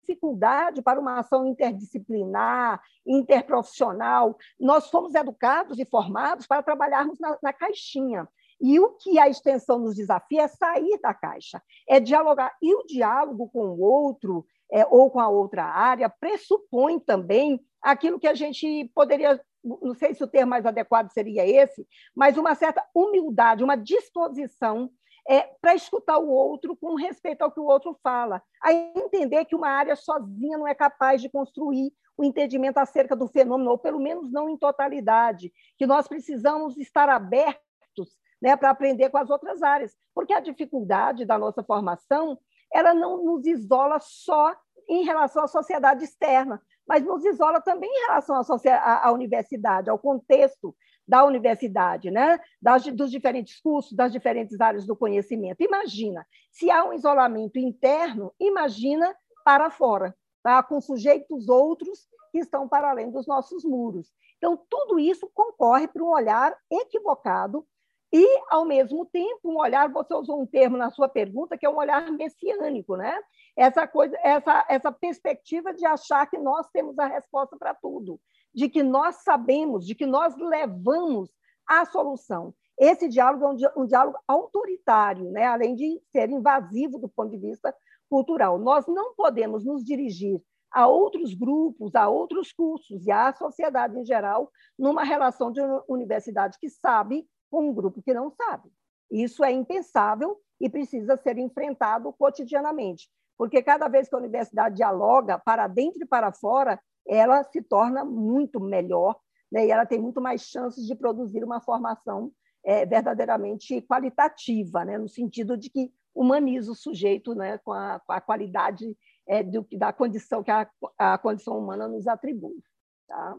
dificuldade 0.00 0.82
para 0.82 1.00
uma 1.00 1.20
ação 1.20 1.46
interdisciplinar, 1.46 2.80
interprofissional. 3.06 4.36
Nós 4.58 4.90
fomos 4.90 5.14
educados 5.14 5.78
e 5.78 5.84
formados 5.84 6.46
para 6.46 6.62
trabalharmos 6.62 7.18
na, 7.18 7.38
na 7.42 7.52
caixinha. 7.52 8.28
E 8.60 8.78
o 8.78 8.90
que 8.90 9.18
a 9.18 9.28
extensão 9.28 9.78
nos 9.78 9.96
desafia 9.96 10.42
é 10.42 10.48
sair 10.48 10.98
da 11.00 11.14
caixa, 11.14 11.62
é 11.88 11.98
dialogar. 11.98 12.54
E 12.60 12.74
o 12.74 12.84
diálogo 12.84 13.48
com 13.48 13.68
o 13.68 13.80
outro 13.80 14.44
é, 14.70 14.86
ou 14.86 15.10
com 15.10 15.18
a 15.18 15.28
outra 15.28 15.64
área 15.64 16.08
pressupõe 16.08 16.98
também 17.00 17.60
aquilo 17.80 18.20
que 18.20 18.28
a 18.28 18.34
gente 18.34 18.90
poderia, 18.94 19.40
não 19.64 19.94
sei 19.94 20.12
se 20.14 20.22
o 20.22 20.28
termo 20.28 20.50
mais 20.50 20.66
adequado 20.66 21.10
seria 21.10 21.46
esse, 21.46 21.86
mas 22.14 22.36
uma 22.36 22.54
certa 22.54 22.84
humildade, 22.94 23.64
uma 23.64 23.76
disposição 23.76 24.90
é, 25.30 25.48
para 25.60 25.76
escutar 25.76 26.18
o 26.18 26.28
outro 26.28 26.76
com 26.76 26.96
respeito 26.96 27.42
ao 27.42 27.52
que 27.52 27.60
o 27.60 27.66
outro 27.66 27.96
fala, 28.02 28.42
a 28.60 28.72
entender 28.72 29.44
que 29.44 29.54
uma 29.54 29.68
área 29.68 29.94
sozinha 29.94 30.58
não 30.58 30.66
é 30.66 30.74
capaz 30.74 31.22
de 31.22 31.28
construir 31.28 31.92
o 32.18 32.24
entendimento 32.24 32.78
acerca 32.78 33.14
do 33.14 33.28
fenômeno, 33.28 33.70
ou 33.70 33.78
pelo 33.78 34.00
menos 34.00 34.32
não 34.32 34.50
em 34.50 34.56
totalidade, 34.56 35.52
que 35.78 35.86
nós 35.86 36.08
precisamos 36.08 36.76
estar 36.76 37.08
abertos 37.08 38.18
né, 38.42 38.56
para 38.56 38.70
aprender 38.70 39.08
com 39.10 39.18
as 39.18 39.30
outras 39.30 39.62
áreas, 39.62 39.96
porque 40.12 40.34
a 40.34 40.40
dificuldade 40.40 41.24
da 41.24 41.38
nossa 41.38 41.62
formação 41.62 42.36
ela 42.74 42.92
não 42.92 43.24
nos 43.24 43.46
isola 43.46 44.00
só 44.00 44.52
em 44.88 45.04
relação 45.04 45.44
à 45.44 45.46
sociedade 45.46 46.04
externa, 46.04 46.60
mas 46.88 47.04
nos 47.04 47.24
isola 47.24 47.60
também 47.60 47.88
em 47.88 48.06
relação 48.06 48.34
à, 48.34 49.06
à 49.06 49.12
universidade, 49.12 49.88
ao 49.88 49.98
contexto 49.98 50.74
da 51.10 51.24
universidade, 51.24 52.08
né? 52.08 52.38
Das, 52.62 52.86
dos 52.86 53.10
diferentes 53.10 53.60
cursos, 53.60 53.92
das 53.92 54.12
diferentes 54.12 54.60
áreas 54.60 54.86
do 54.86 54.94
conhecimento. 54.94 55.60
Imagina, 55.60 56.24
se 56.52 56.70
há 56.70 56.84
um 56.84 56.92
isolamento 56.92 57.58
interno, 57.58 58.32
imagina 58.38 59.12
para 59.44 59.70
fora, 59.70 60.16
tá? 60.40 60.62
com 60.62 60.80
sujeitos 60.80 61.48
outros 61.48 62.08
que 62.30 62.38
estão 62.38 62.68
para 62.68 62.90
além 62.90 63.10
dos 63.10 63.26
nossos 63.26 63.64
muros. 63.64 64.12
Então, 64.38 64.56
tudo 64.70 65.00
isso 65.00 65.28
concorre 65.34 65.88
para 65.88 66.04
um 66.04 66.12
olhar 66.12 66.56
equivocado 66.70 67.66
e, 68.12 68.24
ao 68.48 68.64
mesmo 68.64 69.04
tempo, 69.04 69.50
um 69.50 69.58
olhar, 69.58 69.90
você 69.90 70.14
usou 70.14 70.40
um 70.40 70.46
termo 70.46 70.76
na 70.76 70.90
sua 70.90 71.08
pergunta, 71.08 71.58
que 71.58 71.66
é 71.66 71.70
um 71.70 71.76
olhar 71.76 72.08
messiânico, 72.12 72.96
né? 72.96 73.18
Essa 73.56 73.86
coisa, 73.86 74.16
essa, 74.22 74.64
essa 74.68 74.92
perspectiva 74.92 75.74
de 75.74 75.84
achar 75.84 76.24
que 76.30 76.38
nós 76.38 76.68
temos 76.70 76.96
a 77.00 77.06
resposta 77.06 77.56
para 77.56 77.74
tudo 77.74 78.20
de 78.54 78.68
que 78.68 78.82
nós 78.82 79.16
sabemos, 79.16 79.86
de 79.86 79.94
que 79.94 80.06
nós 80.06 80.36
levamos 80.36 81.30
a 81.66 81.84
solução. 81.84 82.54
Esse 82.78 83.08
diálogo 83.08 83.44
é 83.44 83.72
um, 83.76 83.86
diálogo 83.86 84.18
autoritário, 84.26 85.30
né? 85.30 85.44
além 85.44 85.74
de 85.74 86.00
ser 86.10 86.30
invasivo 86.30 86.98
do 86.98 87.08
ponto 87.08 87.30
de 87.30 87.38
vista 87.38 87.74
cultural. 88.08 88.58
Nós 88.58 88.86
não 88.86 89.14
podemos 89.14 89.64
nos 89.64 89.84
dirigir 89.84 90.42
a 90.70 90.86
outros 90.86 91.34
grupos, 91.34 91.94
a 91.94 92.08
outros 92.08 92.52
cursos 92.52 93.06
e 93.06 93.10
à 93.10 93.32
sociedade 93.34 93.98
em 93.98 94.04
geral, 94.04 94.50
numa 94.78 95.04
relação 95.04 95.52
de 95.52 95.60
universidade 95.88 96.58
que 96.58 96.68
sabe 96.68 97.26
com 97.50 97.68
um 97.68 97.74
grupo 97.74 98.02
que 98.02 98.14
não 98.14 98.30
sabe. 98.30 98.70
Isso 99.10 99.44
é 99.44 99.50
impensável 99.50 100.40
e 100.60 100.70
precisa 100.70 101.16
ser 101.16 101.38
enfrentado 101.38 102.12
cotidianamente, 102.12 103.08
porque 103.36 103.62
cada 103.62 103.88
vez 103.88 104.08
que 104.08 104.14
a 104.14 104.18
universidade 104.18 104.76
dialoga 104.76 105.38
para 105.38 105.66
dentro 105.66 106.02
e 106.02 106.06
para 106.06 106.32
fora, 106.32 106.80
ela 107.16 107.42
se 107.44 107.60
torna 107.60 108.04
muito 108.04 108.60
melhor 108.60 109.18
né? 109.50 109.66
e 109.66 109.70
ela 109.70 109.84
tem 109.84 109.98
muito 109.98 110.20
mais 110.20 110.42
chances 110.42 110.86
de 110.86 110.94
produzir 110.94 111.42
uma 111.42 111.60
formação 111.60 112.32
é, 112.64 112.86
verdadeiramente 112.86 113.82
qualitativa, 113.82 114.84
né? 114.84 114.96
no 114.96 115.08
sentido 115.08 115.56
de 115.56 115.70
que 115.70 115.92
humaniza 116.14 116.70
o 116.70 116.74
sujeito 116.74 117.34
né? 117.34 117.58
com, 117.58 117.72
a, 117.72 118.00
com 118.00 118.12
a 118.12 118.20
qualidade 118.20 118.96
é, 119.26 119.42
do, 119.42 119.66
da 119.72 119.92
condição 119.92 120.42
que 120.42 120.50
a, 120.50 120.68
a 120.98 121.18
condição 121.18 121.58
humana 121.58 121.88
nos 121.88 122.06
atribui. 122.06 122.62
Tá? 123.08 123.36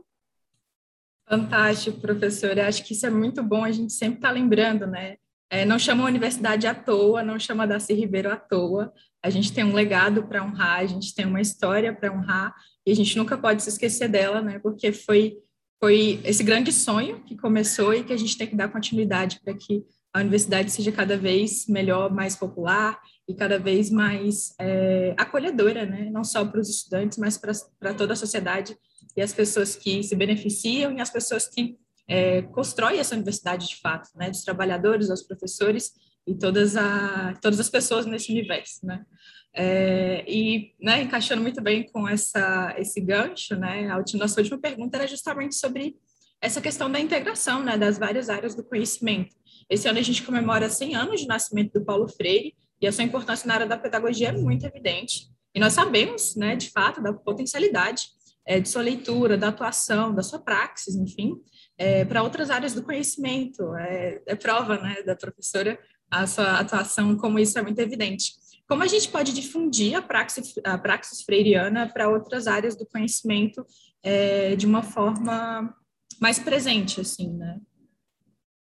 Fantástico, 1.28 2.02
professora. 2.02 2.68
Acho 2.68 2.84
que 2.84 2.94
isso 2.94 3.06
é 3.06 3.10
muito 3.10 3.42
bom, 3.42 3.64
a 3.64 3.72
gente 3.72 3.94
sempre 3.94 4.16
está 4.16 4.32
lembrando, 4.32 4.86
né? 4.86 5.18
É, 5.52 5.66
não 5.66 5.78
chama 5.78 6.04
a 6.04 6.08
universidade 6.08 6.66
à 6.66 6.74
toa, 6.74 7.22
não 7.22 7.38
chama 7.38 7.68
Darcy 7.68 7.94
Ribeiro 7.94 8.32
à 8.32 8.38
toa. 8.38 8.94
A 9.22 9.30
gente 9.30 9.52
tem 9.52 9.66
um 9.66 9.74
legado 9.74 10.24
para 10.24 10.42
honrar, 10.42 10.80
a 10.80 10.86
gente 10.86 11.14
tem 11.14 11.26
uma 11.26 11.42
história 11.42 11.94
para 11.94 12.10
honrar, 12.10 12.56
e 12.86 12.92
a 12.92 12.96
gente 12.96 13.18
nunca 13.18 13.38
pode 13.38 13.62
se 13.62 13.68
esquecer 13.68 14.08
dela, 14.08 14.42
né? 14.42 14.60
Porque 14.60 14.94
foi, 14.94 15.36
foi 15.78 16.22
esse 16.24 16.42
grande 16.42 16.72
sonho 16.72 17.22
que 17.26 17.36
começou 17.36 17.94
e 17.94 18.02
que 18.02 18.14
a 18.14 18.18
gente 18.18 18.38
tem 18.38 18.48
que 18.48 18.56
dar 18.56 18.70
continuidade 18.70 19.42
para 19.44 19.54
que 19.54 19.84
a 20.14 20.22
universidade 20.22 20.72
seja 20.72 20.92
cada 20.92 21.18
vez 21.18 21.68
melhor, 21.68 22.10
mais 22.14 22.34
popular 22.34 22.98
e 23.28 23.36
cada 23.36 23.60
vez 23.60 23.90
mais 23.90 24.56
é, 24.58 25.14
acolhedora, 25.18 25.86
né? 25.86 26.10
Não 26.12 26.24
só 26.24 26.46
para 26.46 26.62
os 26.62 26.70
estudantes, 26.70 27.18
mas 27.18 27.38
para 27.38 27.94
toda 27.94 28.14
a 28.14 28.16
sociedade 28.16 28.78
e 29.18 29.22
as 29.22 29.34
pessoas 29.34 29.76
que 29.76 30.02
se 30.02 30.16
beneficiam 30.16 30.94
e 30.94 31.02
as 31.02 31.10
pessoas 31.10 31.46
que 31.48 31.78
é, 32.12 32.42
constrói 32.42 32.98
essa 32.98 33.16
universidade 33.16 33.70
de 33.70 33.78
fato, 33.78 34.10
né, 34.16 34.30
dos 34.30 34.44
trabalhadores, 34.44 35.10
aos 35.10 35.24
professores 35.24 35.94
e 36.28 36.36
todas, 36.36 36.76
a, 36.76 37.34
todas 37.42 37.58
as 37.58 37.70
pessoas 37.70 38.06
nesse 38.06 38.30
universo, 38.34 38.86
né. 38.86 39.06
É, 39.54 40.26
e, 40.28 40.74
né, 40.82 41.04
encaixando 41.04 41.42
muito 41.42 41.62
bem 41.62 41.84
com 41.90 42.08
essa, 42.08 42.76
esse 42.78 43.00
gancho, 43.00 43.56
né, 43.56 43.90
a 43.90 44.04
nossa 44.18 44.42
última 44.42 44.60
pergunta 44.60 44.98
era 44.98 45.08
justamente 45.08 45.56
sobre 45.56 45.96
essa 46.42 46.60
questão 46.60 46.92
da 46.92 47.00
integração, 47.00 47.64
né, 47.64 47.78
das 47.78 47.98
várias 47.98 48.30
áreas 48.30 48.56
do 48.56 48.64
conhecimento. 48.64 49.34
Esse 49.70 49.88
ano 49.88 50.00
a 50.00 50.02
gente 50.02 50.24
comemora 50.24 50.70
100 50.70 50.96
anos 50.96 51.22
de 51.22 51.28
nascimento 51.28 51.80
do 51.80 51.86
Paulo 51.86 52.10
Freire 52.10 52.54
e 52.82 52.88
a 52.88 52.92
sua 52.92 53.06
importância 53.06 53.48
na 53.48 53.54
área 53.54 53.68
da 53.68 53.78
pedagogia 53.78 54.30
é 54.30 54.32
muito 54.34 54.66
evidente. 54.66 55.30
E 55.56 55.62
nós 55.62 55.72
sabemos, 55.72 56.36
né, 56.36 56.58
de 56.58 56.72
fato, 56.72 57.02
da 57.02 57.14
potencialidade 57.14 58.04
é, 58.46 58.60
de 58.60 58.68
sua 58.68 58.82
leitura, 58.82 59.38
da 59.38 59.48
atuação, 59.48 60.14
da 60.14 60.24
sua 60.24 60.40
praxis, 60.40 60.96
enfim, 60.96 61.36
é, 61.82 62.06
para 62.06 62.22
outras 62.22 62.52
áreas 62.52 62.76
do 62.76 62.84
conhecimento. 62.84 63.76
É, 63.76 64.22
é, 64.28 64.36
prova 64.36 64.78
né, 64.78 65.02
da 65.02 65.16
professora 65.16 65.80
a 66.12 66.28
sua 66.28 66.60
atuação, 66.60 67.18
como 67.18 67.40
isso 67.40 67.58
é 67.58 67.62
muito 67.62 67.80
evidente. 67.80 68.34
Como 68.68 68.84
a 68.84 68.88
gente 68.88 69.10
pode 69.10 69.34
difundir 69.34 69.98
a 69.98 70.02
praxis, 70.02 70.54
a 70.64 70.78
praxis 70.78 71.24
freiriana 71.24 71.90
para 71.92 72.08
outras 72.08 72.48
áreas 72.48 72.76
do 72.76 72.86
conhecimento 72.86 73.66
é, 74.04 74.56
de 74.56 74.68
uma 74.68 74.84
forma 74.84 75.76
mais 76.22 76.38
presente, 76.38 77.02
assim, 77.02 77.34
né? 77.36 77.60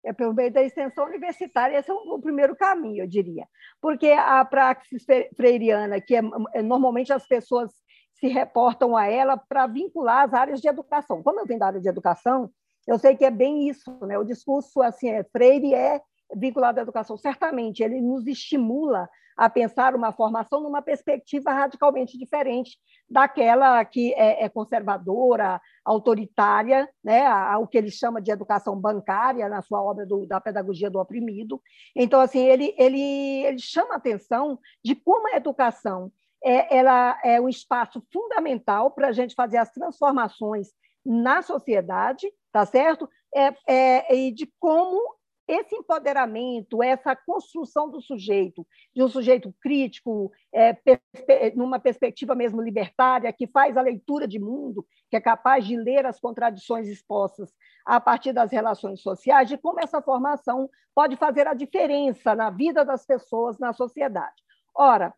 É 0.05 0.13
pelo 0.13 0.35
meio 0.35 0.53
da 0.53 0.63
extensão 0.63 1.07
universitária, 1.07 1.79
esse 1.79 1.91
é 1.91 1.95
o, 1.95 2.21
primeiro 2.21 2.55
caminho, 2.55 3.03
eu 3.03 3.09
diria. 3.09 3.47
Porque 3.81 4.09
a 4.09 4.45
praxis 4.45 5.05
freiriana, 5.37 6.01
que 6.01 6.15
é, 6.15 6.21
é 6.55 6.63
normalmente 6.63 7.13
as 7.13 7.27
pessoas 7.27 7.73
se 8.15 8.29
reportam 8.29 8.97
a 8.97 9.07
ela 9.07 9.37
para 9.37 9.67
vincular 9.67 10.25
as 10.25 10.35
áreas 10.35 10.61
de 10.61 10.69
educação. 10.69 11.23
Como 11.23 11.41
eu 11.41 11.47
venho 11.47 11.59
da 11.59 11.67
área 11.67 11.81
de 11.81 11.89
educação, 11.89 12.51
eu 12.87 12.99
sei 12.99 13.17
que 13.17 13.25
é 13.25 13.31
bem 13.31 13.69
isso, 13.69 13.91
né? 14.07 14.19
O 14.19 14.25
discurso 14.25 14.81
assim, 14.83 15.09
é, 15.09 15.25
Freire 15.25 15.75
é 15.75 16.01
vinculado 16.35 16.79
à 16.79 16.83
educação. 16.83 17.17
Certamente, 17.17 17.83
ele 17.83 18.01
nos 18.01 18.27
estimula 18.27 19.09
a 19.37 19.51
pensar 19.51 19.95
uma 19.95 20.13
formação 20.13 20.63
numa 20.63 20.81
perspectiva 20.81 21.53
radicalmente 21.53 22.17
diferente 22.17 22.79
daquela 23.09 23.85
que 23.85 24.15
é, 24.15 24.45
é 24.45 24.49
conservadora, 24.49 25.61
autoritária, 25.85 26.89
né, 27.05 27.29
o 27.59 27.67
que 27.67 27.77
ele 27.77 27.91
chama 27.91 28.21
de 28.21 28.31
educação 28.31 28.75
bancária 28.81 29.49
na 29.49 29.61
sua 29.61 29.83
obra 29.83 30.07
do, 30.07 30.27
da 30.27 30.41
pedagogia 30.41 30.91
do 30.91 30.99
oprimido. 30.99 31.61
Então, 31.95 32.21
assim, 32.21 32.47
ele, 32.47 32.75
ele, 32.79 33.45
ele 33.45 33.59
chama 33.59 33.95
a 33.95 33.97
atenção 33.99 34.59
de 34.83 34.95
como 34.95 35.29
a 35.29 35.37
educação 35.37 36.11
é, 36.43 36.79
ela 36.79 37.19
é 37.25 37.41
um 37.41 37.49
espaço 37.49 38.03
fundamental 38.13 38.91
para 38.91 39.09
a 39.09 39.13
gente 39.13 39.35
fazer 39.35 39.59
as 39.59 39.71
transformações 39.71 40.69
na 41.07 41.41
sociedade, 41.43 42.27
tá 42.53 42.67
certo? 42.67 43.09
É, 43.35 43.55
é, 43.67 44.17
e 44.17 44.33
de 44.33 44.51
como 44.59 45.17
esse 45.49 45.77
empoderamento, 45.77 46.83
essa 46.83 47.15
construção 47.15 47.89
do 47.89 48.01
sujeito, 48.01 48.67
de 48.95 49.03
um 49.03 49.09
sujeito 49.09 49.55
crítico, 49.61 50.33
é, 50.53 50.77
numa 51.55 51.79
perspectiva 51.79 52.35
mesmo 52.35 52.61
libertária, 52.61 53.33
que 53.33 53.47
faz 53.47 53.77
a 53.77 53.83
leitura 53.83 54.27
de 54.27 54.41
mundo, 54.41 54.85
que 55.09 55.17
é 55.17 55.21
capaz 55.21 55.65
de 55.65 55.77
ler 55.77 56.05
as 56.05 56.19
contradições 56.19 56.89
expostas 56.89 57.53
a 57.85 58.01
partir 58.01 58.33
das 58.33 58.51
relações 58.51 59.01
sociais, 59.01 59.49
de 59.49 59.57
como 59.57 59.79
essa 59.79 60.03
formação 60.03 60.69
pode 60.93 61.17
fazer 61.17 61.47
a 61.47 61.55
diferença 61.55 62.35
na 62.35 62.51
vida 62.51 62.85
das 62.85 63.07
pessoas, 63.07 63.57
na 63.59 63.73
sociedade. 63.73 64.35
Ora, 64.75 65.15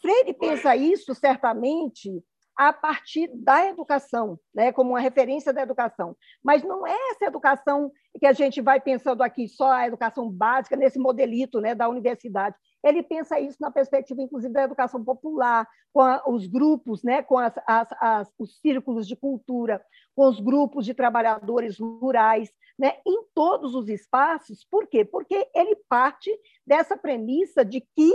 Freire 0.00 0.34
pensa 0.34 0.74
isso 0.74 1.14
certamente 1.14 2.22
a 2.58 2.72
partir 2.72 3.30
da 3.32 3.66
educação, 3.66 4.36
né, 4.52 4.72
como 4.72 4.90
uma 4.90 5.00
referência 5.00 5.52
da 5.52 5.62
educação. 5.62 6.16
Mas 6.42 6.64
não 6.64 6.84
é 6.84 6.96
essa 7.12 7.26
educação 7.26 7.92
que 8.18 8.26
a 8.26 8.32
gente 8.32 8.60
vai 8.60 8.80
pensando 8.80 9.22
aqui, 9.22 9.46
só 9.46 9.70
a 9.70 9.86
educação 9.86 10.28
básica, 10.28 10.74
nesse 10.74 10.98
modelito 10.98 11.60
né, 11.60 11.72
da 11.72 11.88
universidade. 11.88 12.56
Ele 12.82 13.00
pensa 13.00 13.38
isso 13.38 13.58
na 13.60 13.70
perspectiva, 13.70 14.20
inclusive, 14.20 14.52
da 14.52 14.64
educação 14.64 15.04
popular, 15.04 15.68
com 15.92 16.00
a, 16.00 16.20
os 16.26 16.48
grupos, 16.48 17.04
né, 17.04 17.22
com 17.22 17.38
as, 17.38 17.54
as, 17.64 17.88
as, 18.00 18.32
os 18.36 18.58
círculos 18.58 19.06
de 19.06 19.14
cultura, 19.14 19.80
com 20.16 20.26
os 20.26 20.40
grupos 20.40 20.84
de 20.84 20.94
trabalhadores 20.94 21.78
rurais, 21.78 22.50
né, 22.76 22.94
em 23.06 23.22
todos 23.36 23.76
os 23.76 23.88
espaços. 23.88 24.66
Por 24.68 24.88
quê? 24.88 25.04
Porque 25.04 25.48
ele 25.54 25.76
parte 25.88 26.36
dessa 26.66 26.96
premissa 26.96 27.64
de 27.64 27.80
que 27.80 28.10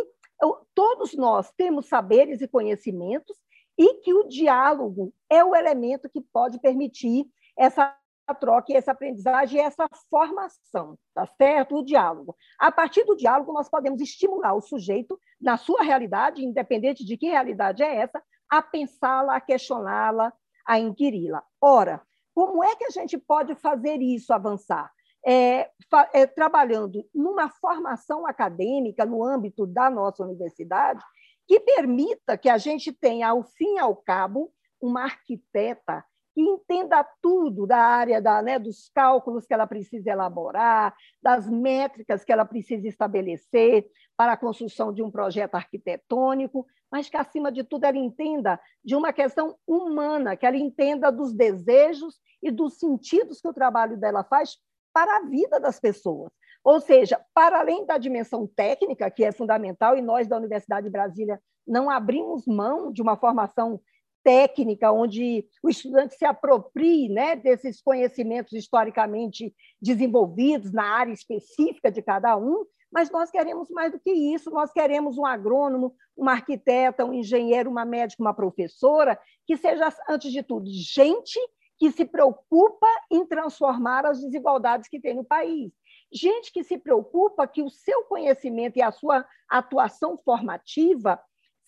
todos 0.76 1.14
nós 1.14 1.50
temos 1.56 1.88
saberes 1.88 2.42
e 2.42 2.48
conhecimentos 2.48 3.38
e 3.78 4.02
que 4.02 4.14
o 4.14 4.28
diálogo 4.28 5.14
é 5.30 5.44
o 5.44 5.56
elemento 5.56 6.10
que 6.10 6.22
pode 6.22 6.60
permitir 6.60 7.26
essa 7.58 7.96
troca 8.40 8.72
essa 8.74 8.92
aprendizagem 8.92 9.60
e 9.60 9.62
essa 9.62 9.86
formação, 10.10 10.98
tá 11.14 11.26
certo? 11.26 11.76
O 11.76 11.84
diálogo. 11.84 12.36
A 12.58 12.72
partir 12.72 13.04
do 13.04 13.18
diálogo, 13.18 13.52
nós 13.52 13.68
podemos 13.68 14.00
estimular 14.00 14.54
o 14.54 14.62
sujeito, 14.62 15.20
na 15.42 15.58
sua 15.58 15.84
realidade, 15.84 16.46
independente 16.46 17.04
de 17.04 17.18
que 17.18 17.28
realidade 17.28 17.84
é 17.84 17.98
essa, 17.98 18.24
a 18.50 18.62
pensá-la, 18.62 19.36
a 19.36 19.42
questioná-la, 19.42 20.32
a 20.66 20.80
inquiri-la. 20.80 21.44
Ora, 21.60 22.02
como 22.34 22.64
é 22.64 22.76
que 22.76 22.86
a 22.86 22.90
gente 22.90 23.18
pode 23.18 23.56
fazer 23.56 24.02
isso 24.02 24.32
avançar? 24.32 24.92
É, 25.26 25.70
é, 26.14 26.26
trabalhando 26.26 27.06
numa 27.14 27.50
formação 27.50 28.28
acadêmica 28.28 29.06
no 29.06 29.24
âmbito 29.24 29.66
da 29.66 29.90
nossa 29.90 30.22
universidade, 30.24 31.02
que 31.48 31.60
permita 31.60 32.38
que 32.38 32.50
a 32.50 32.58
gente 32.58 32.92
tenha, 32.92 33.30
ao 33.30 33.44
fim 33.44 33.76
e 33.76 33.80
ao 33.80 33.96
cabo, 33.96 34.52
uma 34.82 35.04
arquiteta 35.04 36.04
que 36.34 36.42
entenda 36.42 37.06
tudo 37.22 37.68
da 37.68 37.78
área 37.78 38.20
da, 38.20 38.42
né, 38.42 38.58
dos 38.58 38.90
cálculos 38.90 39.46
que 39.46 39.54
ela 39.54 39.68
precisa 39.68 40.10
elaborar, 40.10 40.96
das 41.22 41.48
métricas 41.48 42.24
que 42.24 42.32
ela 42.32 42.44
precisa 42.44 42.88
estabelecer 42.88 43.88
para 44.18 44.34
a 44.34 44.38
construção 44.38 44.92
de 44.92 45.04
um 45.04 45.12
projeto 45.12 45.56
arquitetônico, 45.56 46.66
mas 46.92 47.08
que, 47.08 47.18
acima 47.18 47.52
de 47.52 47.64
tudo, 47.64 47.86
ela 47.86 47.98
entenda 47.98 48.60
de 48.84 48.96
uma 48.96 49.14
questão 49.14 49.56
humana, 49.66 50.36
que 50.36 50.46
ela 50.46 50.58
entenda 50.58 51.12
dos 51.12 51.34
desejos 51.34 52.20
e 52.42 52.52
dos 52.52 52.80
sentidos 52.80 53.40
que 53.40 53.48
o 53.48 53.54
trabalho 53.54 53.98
dela 53.98 54.24
faz 54.24 54.58
para 54.92 55.18
a 55.18 55.22
vida 55.22 55.60
das 55.60 55.80
pessoas. 55.80 56.32
Ou 56.64 56.80
seja, 56.80 57.20
para 57.34 57.60
além 57.60 57.86
da 57.86 57.98
dimensão 57.98 58.48
técnica, 58.48 59.12
que 59.12 59.24
é 59.24 59.32
fundamental, 59.32 59.98
e 59.98 60.02
nós 60.02 60.28
da 60.28 60.38
Universidade 60.38 60.86
de 60.86 60.92
Brasília 60.92 61.40
não 61.68 61.90
abrimos 61.90 62.46
mão 62.46 62.92
de 62.92 63.02
uma 63.02 63.18
formação 63.18 63.80
técnica, 64.24 64.92
onde 64.92 65.46
o 65.62 65.70
estudante 65.70 66.16
se 66.16 66.26
aproprie 66.26 67.10
né, 67.10 67.36
desses 67.36 67.82
conhecimentos 67.82 68.54
historicamente 68.54 69.54
desenvolvidos 69.82 70.72
na 70.72 70.86
área 70.86 71.12
específica 71.12 71.92
de 71.92 72.02
cada 72.02 72.38
um, 72.38 72.66
mas 72.90 73.10
nós 73.10 73.30
queremos 73.30 73.70
mais 73.70 73.92
do 73.92 74.00
que 74.00 74.12
isso, 74.12 74.50
nós 74.52 74.72
queremos 74.72 75.18
um 75.18 75.26
agrônomo, 75.26 75.94
uma 76.16 76.34
arquiteta, 76.34 77.04
um 77.04 77.14
engenheiro, 77.14 77.70
uma 77.70 77.84
médica, 77.84 78.24
uma 78.24 78.34
professora, 78.34 79.20
que 79.46 79.58
seja, 79.58 79.90
antes 80.08 80.32
de 80.32 80.44
tudo, 80.44 80.70
gente 80.70 81.38
que 81.78 81.92
se 81.92 82.06
preocupa 82.06 82.88
em 83.12 83.26
transformar 83.26 84.06
as 84.06 84.22
desigualdades 84.22 84.88
que 84.88 85.02
tem 85.02 85.16
no 85.16 85.26
país 85.26 85.72
gente 86.14 86.52
que 86.52 86.64
se 86.64 86.78
preocupa 86.78 87.48
que 87.48 87.64
o 87.64 87.70
seu 87.70 88.04
conhecimento 88.04 88.78
e 88.78 88.82
a 88.82 88.92
sua 88.92 89.26
atuação 89.50 90.18
formativa 90.18 91.20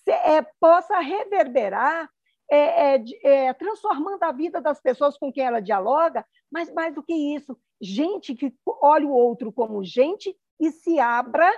se, 0.03 0.11
é, 0.11 0.41
possa 0.59 0.99
reverberar, 0.99 2.09
é, 2.49 2.95
é, 2.95 3.03
é, 3.23 3.53
transformando 3.53 4.21
a 4.23 4.31
vida 4.31 4.61
das 4.61 4.79
pessoas 4.79 5.17
com 5.17 5.33
quem 5.33 5.43
ela 5.43 5.59
dialoga, 5.59 6.23
mas 6.51 6.71
mais 6.71 6.93
do 6.93 7.01
que 7.01 7.13
isso, 7.13 7.57
gente 7.81 8.35
que 8.35 8.53
olhe 8.65 9.05
o 9.05 9.11
outro 9.11 9.51
como 9.51 9.83
gente 9.83 10.35
e 10.59 10.71
se 10.71 10.99
abra 10.99 11.51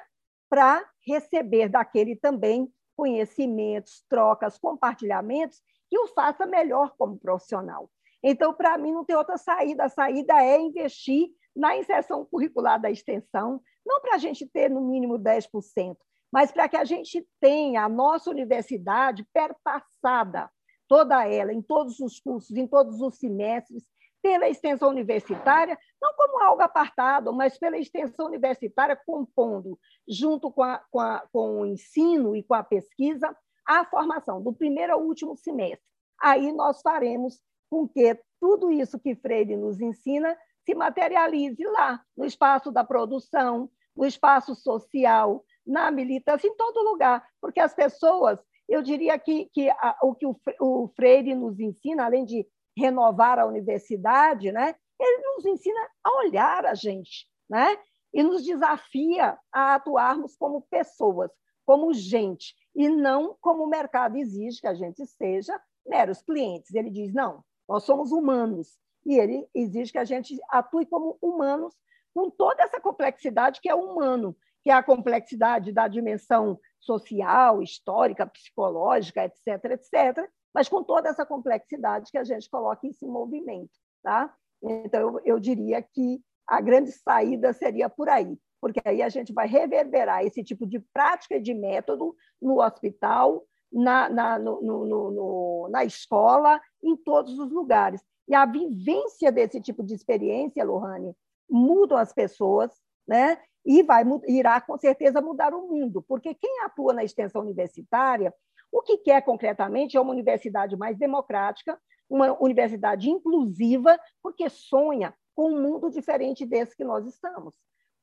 para 0.50 0.84
receber 1.06 1.68
daquele 1.68 2.16
também 2.16 2.72
conhecimentos, 2.96 4.04
trocas, 4.10 4.58
compartilhamentos 4.58 5.62
que 5.90 6.00
o 6.00 6.08
faça 6.08 6.46
melhor 6.46 6.96
como 6.98 7.18
profissional. 7.18 7.90
Então, 8.24 8.54
para 8.54 8.78
mim, 8.78 8.92
não 8.92 9.06
tem 9.06 9.16
outra 9.16 9.38
saída. 9.38 9.86
A 9.86 9.90
saída 9.90 10.42
é 10.44 10.60
investir 10.60 11.30
na 11.58 11.76
inserção 11.76 12.24
curricular 12.24 12.80
da 12.80 12.92
extensão, 12.92 13.62
não 13.86 14.00
para 14.00 14.16
a 14.16 14.18
gente 14.18 14.46
ter 14.46 14.70
no 14.70 14.82
mínimo 14.82 15.18
10%, 15.18 15.98
mas 16.32 16.52
para 16.52 16.70
que 16.70 16.78
a 16.78 16.84
gente 16.84 17.28
tenha 17.40 17.84
a 17.84 17.90
nossa 17.90 18.30
universidade 18.30 19.26
perpassada, 19.34 20.50
toda 20.88 21.28
ela, 21.28 21.52
em 21.52 21.62
todos 21.62 22.00
os 22.00 22.20
cursos, 22.20 22.56
em 22.56 22.68
todos 22.68 23.02
os 23.02 23.18
semestres, 23.18 23.84
pela 24.22 24.50
extensão 24.50 24.90
universitária, 24.90 25.78
não 26.02 26.14
como 26.16 26.44
algo 26.44 26.62
apartado, 26.62 27.34
mas 27.34 27.58
pela 27.58 27.78
extensão 27.78 28.28
universitária, 28.28 29.00
compondo, 29.06 29.80
junto 30.08 30.52
com, 30.52 30.64
a, 30.64 30.80
com, 30.92 31.00
a, 31.00 31.28
com 31.32 31.62
o 31.62 31.66
ensino 31.66 32.36
e 32.36 32.44
com 32.44 32.54
a 32.54 32.64
pesquisa, 32.64 33.36
a 33.66 33.86
formação, 33.86 34.42
do 34.42 34.54
primeiro 34.54 34.94
ao 34.94 35.02
último 35.02 35.36
semestre. 35.38 35.86
Aí 36.22 36.52
nós 36.52 36.82
faremos 36.82 37.40
com 37.70 37.88
que 37.88 38.20
tudo 38.40 38.72
isso 38.72 39.00
que 39.00 39.16
Freire 39.16 39.56
nos 39.56 39.80
ensina 39.80 40.38
se 40.68 40.76
materialize 40.76 41.64
lá, 41.64 42.04
no 42.16 42.26
espaço 42.26 42.70
da 42.74 42.84
produção, 42.84 43.72
no 43.96 44.06
espaço 44.06 44.54
social, 44.54 45.46
na 45.66 45.90
militância, 45.90 46.46
em 46.46 46.56
todo 46.58 46.84
lugar, 46.84 47.26
porque 47.40 47.62
as 47.62 47.74
pessoas, 47.74 48.38
eu 48.68 48.82
diria 48.82 49.18
que, 49.18 49.46
que 49.54 49.70
a, 49.70 49.98
o 50.04 50.14
que 50.14 50.26
o, 50.26 50.36
o 50.60 50.90
Freire 50.90 51.34
nos 51.34 51.58
ensina, 51.58 52.04
além 52.04 52.26
de 52.26 52.46
renovar 52.78 53.40
a 53.40 53.46
universidade, 53.46 54.52
né, 54.52 54.76
ele 55.00 55.22
nos 55.36 55.46
ensina 55.46 55.80
a 56.04 56.18
olhar 56.18 56.66
a 56.66 56.74
gente, 56.74 57.30
né, 57.50 57.78
e 58.14 58.22
nos 58.22 58.44
desafia 58.44 59.38
a 59.50 59.76
atuarmos 59.76 60.36
como 60.36 60.68
pessoas, 60.70 61.32
como 61.66 61.94
gente, 61.94 62.54
e 62.76 62.90
não 62.90 63.38
como 63.40 63.64
o 63.64 63.70
mercado 63.70 64.18
exige 64.18 64.60
que 64.60 64.68
a 64.68 64.74
gente 64.74 65.06
seja 65.06 65.58
meros 65.86 66.22
clientes. 66.22 66.74
Ele 66.74 66.90
diz: 66.90 67.14
não, 67.14 67.44
nós 67.68 67.84
somos 67.84 68.12
humanos, 68.12 68.78
e 69.08 69.18
ele 69.18 69.48
exige 69.56 69.94
que 69.94 69.98
a 69.98 70.04
gente 70.04 70.38
atue 70.50 70.86
como 70.86 71.18
humanos 71.22 71.74
com 72.14 72.30
toda 72.30 72.62
essa 72.62 72.80
complexidade 72.82 73.62
que 73.62 73.70
é 73.70 73.74
humano, 73.74 74.36
que 74.62 74.70
é 74.70 74.74
a 74.74 74.84
complexidade 74.84 75.72
da 75.72 75.88
dimensão 75.88 76.60
social, 76.78 77.62
histórica, 77.64 78.28
psicológica, 78.28 79.24
etc., 79.24 79.64
etc., 79.72 80.30
mas 80.54 80.68
com 80.68 80.84
toda 80.84 81.08
essa 81.08 81.26
complexidade 81.26 82.12
que 82.12 82.18
a 82.18 82.24
gente 82.26 82.50
coloca 82.50 82.86
em 82.86 82.94
movimento. 83.08 83.72
Tá? 84.04 84.34
Então, 84.62 85.00
eu, 85.00 85.22
eu 85.24 85.40
diria 85.40 85.82
que 85.82 86.20
a 86.46 86.60
grande 86.60 86.92
saída 86.92 87.54
seria 87.54 87.90
por 87.90 88.10
aí, 88.10 88.38
porque 88.60 88.82
aí 88.84 89.02
a 89.02 89.10
gente 89.10 89.32
vai 89.32 89.48
reverberar 89.48 90.26
esse 90.26 90.44
tipo 90.44 90.66
de 90.66 90.80
prática 90.94 91.38
e 91.38 91.42
de 91.42 91.54
método 91.54 92.14
no 92.42 92.62
hospital, 92.62 93.46
na, 93.72 94.10
na, 94.10 94.40
no, 94.40 94.62
no, 94.62 94.86
no, 95.12 95.70
na 95.70 95.86
escola, 95.86 96.60
em 96.84 96.96
todos 96.98 97.40
os 97.40 97.52
lugares. 97.52 98.02
E 98.28 98.36
a 98.36 98.46
vivência 98.46 99.32
desse 99.32 99.62
tipo 99.62 99.84
de 99.84 99.94
experiência, 99.94 100.64
Lohane, 100.64 101.16
mudam 101.50 101.98
as 101.98 102.14
pessoas, 102.14 102.72
né? 103.08 103.38
E 103.66 103.84
vai, 103.84 104.04
irá 104.28 104.60
com 104.62 104.78
certeza 104.78 105.22
mudar 105.22 105.54
o 105.54 105.68
mundo, 105.68 106.02
porque 106.08 106.34
quem 106.34 106.62
atua 106.64 106.94
na 106.94 107.04
extensão 107.04 107.42
universitária, 107.42 108.34
o 108.72 108.82
que 108.82 108.98
quer 108.98 109.22
concretamente 109.22 109.98
é 109.98 110.02
uma 110.02 110.12
universidade 110.12 110.76
mais 110.76 110.98
democrática, 110.98 111.80
uma 112.10 112.38
universidade 112.42 113.10
inclusiva, 113.10 114.00
porque 114.22 114.50
sonha 114.50 115.14
com 115.36 115.52
um 115.52 115.62
mundo 115.62 115.90
diferente 115.90 116.46
desse 116.46 116.76
que 116.76 116.84
nós 116.84 117.06
estamos. 117.06 117.54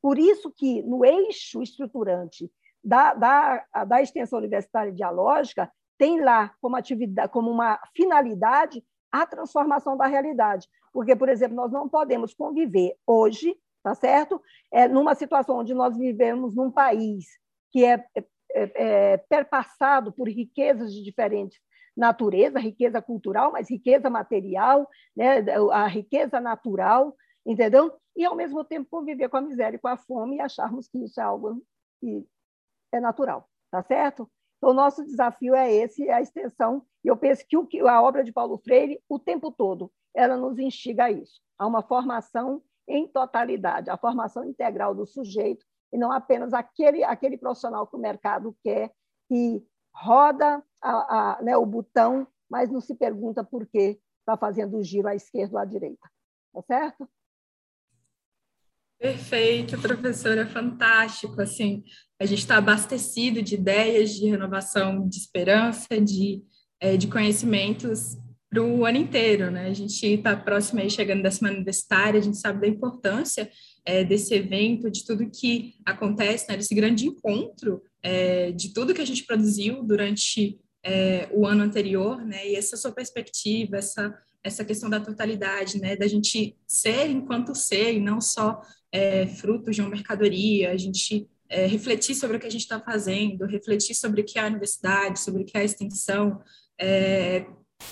Por 0.01 0.19
isso 0.19 0.53
que 0.55 0.83
no 0.83 1.05
eixo 1.05 1.63
estruturante 1.63 2.51
da, 2.83 3.15
da, 3.15 3.85
da 3.87 4.03
extensão 4.03 4.39
universitária 4.39 4.93
dialógica 4.93 5.73
tem 5.97 6.21
lá 6.21 6.55
como 6.61 6.77
atividade, 6.77 7.33
como 7.33 7.51
uma 7.51 7.81
finalidade 7.95 8.85
a 9.23 9.27
transformação 9.27 9.97
da 9.97 10.07
realidade. 10.07 10.69
Porque, 10.93 11.15
por 11.15 11.29
exemplo, 11.29 11.57
nós 11.57 11.71
não 11.71 11.89
podemos 11.89 12.35
conviver 12.35 12.97
hoje, 13.07 13.57
tá 13.83 13.95
certo? 13.95 14.43
É, 14.73 14.89
numa 14.89 15.15
situação 15.15 15.59
onde 15.59 15.73
nós 15.73 15.97
vivemos 15.97 16.57
num 16.57 16.71
país 16.71 17.27
que 17.71 17.85
é, 17.85 18.05
é, 18.17 18.23
é 18.55 19.17
perpassado 19.17 20.13
por 20.13 20.29
riquezas 20.29 20.93
de 20.93 21.03
diferentes 21.03 21.61
natureza, 21.97 22.59
riqueza 22.59 23.01
cultural, 23.01 23.53
mas 23.53 23.71
riqueza 23.71 24.11
material, 24.11 24.89
né? 25.15 25.45
a 25.71 25.87
riqueza 25.87 26.41
natural, 26.41 27.17
entendeu? 27.47 27.97
E, 28.17 28.25
ao 28.25 28.35
mesmo 28.35 28.65
tempo, 28.65 28.91
conviver 28.91 29.29
com 29.29 29.37
a 29.37 29.41
miséria 29.41 29.77
e 29.77 29.81
com 29.81 29.87
a 29.87 29.97
fome 29.97 30.37
e 30.37 30.41
acharmos 30.41 30.89
que 30.89 30.99
isso 30.99 31.21
é 31.21 31.23
algo 31.23 31.63
que 32.01 32.27
é 32.93 32.99
natural, 32.99 33.49
tá 33.71 33.81
certo? 33.81 34.29
Então, 34.57 34.71
o 34.71 34.75
nosso 34.75 35.05
desafio 35.05 35.55
é 35.55 35.73
esse, 35.73 36.09
é 36.09 36.15
a 36.15 36.21
extensão. 36.21 36.85
E 37.05 37.09
eu 37.09 37.17
penso 37.17 37.45
que 37.47 37.81
a 37.81 38.03
obra 38.03 38.25
de 38.25 38.33
Paulo 38.33 38.57
Freire, 38.59 38.99
o 39.09 39.19
tempo 39.19 39.53
todo, 39.53 39.93
ela 40.15 40.37
nos 40.37 40.59
instiga 40.59 41.05
a 41.05 41.11
isso, 41.11 41.41
a 41.59 41.67
uma 41.67 41.83
formação 41.83 42.63
em 42.89 43.07
totalidade, 43.07 43.91
a 43.91 43.97
formação 43.97 44.45
integral 44.45 44.95
do 44.95 45.07
sujeito, 45.07 45.65
e 45.93 45.99
não 45.99 46.11
apenas 46.11 46.53
aquele, 46.53 47.05
aquele 47.05 47.37
profissional 47.37 47.87
que 47.87 47.97
o 47.97 48.01
mercado 48.01 48.57
quer, 48.63 48.91
que 49.29 49.63
roda 49.95 50.63
a, 50.83 51.37
a, 51.39 51.43
né, 51.43 51.57
o 51.57 51.67
botão, 51.67 52.27
mas 52.51 52.71
não 52.71 52.81
se 52.81 52.95
pergunta 52.95 53.45
por 53.45 53.67
que 53.67 54.01
está 54.21 54.37
fazendo 54.37 54.79
o 54.79 54.83
giro 54.83 55.09
à 55.09 55.15
esquerda 55.15 55.55
ou 55.55 55.61
à 55.61 55.65
direita. 55.65 56.11
Tá 56.53 56.63
certo? 56.63 57.09
Perfeito, 58.99 59.81
professora, 59.81 60.47
fantástico. 60.47 61.41
Assim, 61.41 61.85
a 62.19 62.25
gente 62.25 62.39
está 62.39 62.57
abastecido 62.57 63.43
de 63.43 63.55
ideias, 63.55 64.11
de 64.15 64.27
renovação, 64.29 65.07
de 65.07 65.17
esperança, 65.17 66.01
de, 66.01 66.43
é, 66.81 66.97
de 66.97 67.07
conhecimentos 67.07 68.17
para 68.51 68.63
o 68.63 68.85
ano 68.87 68.99
inteiro, 68.99 69.51
né? 69.51 69.67
A 69.67 69.75
gente 69.75 70.07
está 70.07 70.37
próximo 70.37 70.81
aí, 70.81 70.89
chegando 70.89 71.23
da 71.23 71.31
semana 71.31 71.57
universitária, 71.57 72.21
a 72.21 72.23
gente 72.23 72.39
sabe 72.39 72.61
da 72.61 72.69
importância 72.69 73.51
é, 73.85 74.05
desse 74.05 74.33
evento, 74.35 74.91
de 74.91 75.05
tudo 75.05 75.31
que 75.31 75.75
acontece, 75.85 76.49
né? 76.49 76.57
Desse 76.57 76.75
grande 76.75 77.07
encontro, 77.07 77.83
é, 78.03 78.53
de 78.53 78.73
tudo 78.73 78.95
que 78.95 79.03
a 79.03 79.07
gente 79.07 79.25
produziu 79.25 79.83
durante 79.83 80.61
é, 80.85 81.29
o 81.33 81.47
ano 81.47 81.65
anterior, 81.65 82.25
né? 82.25 82.49
E 82.49 82.55
essa 82.55 82.77
sua 82.77 82.93
perspectiva, 82.93 83.77
essa 83.77 84.15
essa 84.45 84.63
questão 84.63 84.91
da 84.91 85.01
totalidade, 85.01 85.81
né? 85.81 85.97
Da 85.97 86.07
gente 86.07 86.55
ser 86.67 87.09
enquanto 87.09 87.55
ser 87.55 87.95
e 87.95 88.01
não 88.01 88.21
só 88.21 88.61
é, 88.93 89.27
frutos 89.27 89.75
de 89.75 89.81
uma 89.81 89.89
mercadoria, 89.89 90.71
a 90.71 90.77
gente 90.77 91.27
é, 91.49 91.67
refletir 91.67 92.15
sobre 92.15 92.37
o 92.37 92.41
que 92.41 92.47
a 92.47 92.51
gente 92.51 92.61
está 92.61 92.79
fazendo, 92.79 93.47
refletir 93.47 93.95
sobre 93.95 94.21
o 94.21 94.25
que 94.25 94.39
é 94.39 94.43
a 94.43 94.47
universidade, 94.47 95.21
sobre 95.21 95.43
o 95.43 95.47
que 95.47 95.57
é 95.57 95.61
a 95.61 95.65
extensão, 95.65 96.43
é 96.81 97.47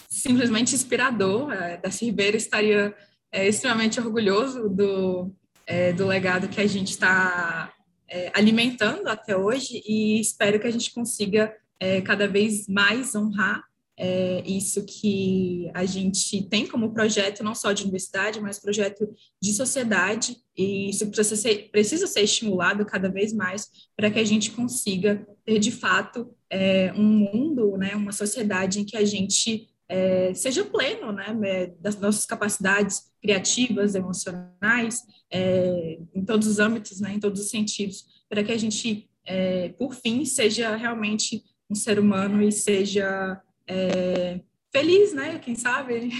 simplesmente 0.09 0.75
inspirador. 0.75 1.53
É, 1.53 1.77
Darcy 1.77 2.07
Ribeiro 2.07 2.37
estaria 2.37 2.95
é, 3.31 3.49
extremamente 3.49 4.01
orgulhoso 4.01 4.68
do, 4.68 5.33
é, 5.66 5.92
do 5.92 6.07
legado 6.07 6.49
que 6.49 6.61
a 6.61 6.66
gente 6.66 6.90
está 6.90 7.73
é, 8.09 8.31
alimentando 8.35 9.09
até 9.09 9.37
hoje 9.37 9.83
e 9.87 10.21
espero 10.21 10.61
que 10.61 10.66
a 10.66 10.71
gente 10.71 10.92
consiga 10.92 11.55
é, 11.81 12.01
cada 12.01 12.29
vez 12.29 12.68
mais 12.68 13.14
honrar 13.14 13.62
é, 13.97 14.42
isso 14.47 14.85
que 14.85 15.71
a 15.75 15.85
gente 15.85 16.42
tem 16.49 16.66
como 16.66 16.92
projeto, 16.92 17.45
não 17.45 17.55
só 17.55 17.73
de 17.73 17.83
universidade, 17.83 18.40
mas 18.40 18.59
projeto 18.59 19.09
de 19.40 19.53
sociedade, 19.53 20.37
e 20.57 20.90
isso 20.90 21.07
precisa 21.09 21.37
ser, 21.37 21.71
precisa 21.71 22.07
ser 22.07 22.23
estimulado 22.23 22.85
cada 22.85 23.09
vez 23.09 23.33
mais 23.33 23.68
para 23.97 24.11
que 24.11 24.18
a 24.18 24.25
gente 24.25 24.51
consiga 24.51 25.27
ter, 25.45 25.59
de 25.59 25.71
fato, 25.71 26.35
é, 26.53 26.93
um 26.93 27.03
mundo, 27.03 27.79
né, 27.79 27.97
uma 27.97 28.12
sociedade 28.12 28.79
em 28.79 28.85
que 28.85 28.97
a 28.97 29.05
gente 29.05 29.69
é, 29.88 30.35
seja 30.35 30.62
pleno 30.62 31.11
né, 31.11 31.35
é, 31.45 31.67
das 31.81 31.99
nossas 31.99 32.27
capacidades 32.27 33.11
criativas, 33.23 33.95
emocionais, 33.95 35.01
é, 35.31 35.99
em 36.15 36.23
todos 36.25 36.47
os 36.47 36.59
âmbitos, 36.59 37.01
né, 37.01 37.15
em 37.15 37.21
todos 37.21 37.41
os 37.41 37.49
sentidos, 37.49 38.05
para 38.29 38.45
que 38.45 38.53
a 38.53 38.59
gente, 38.59 39.09
é, 39.25 39.71
por 39.71 39.95
fim, 39.95 40.27
seja 40.27 40.77
realmente 40.77 41.43
um 41.71 41.75
ser 41.75 41.99
humano 41.99 42.43
e 42.43 42.53
seja 42.53 43.41
é, 43.67 44.41
feliz, 44.71 45.15
né? 45.15 45.38
Quem 45.38 45.55
sabe? 45.55 46.11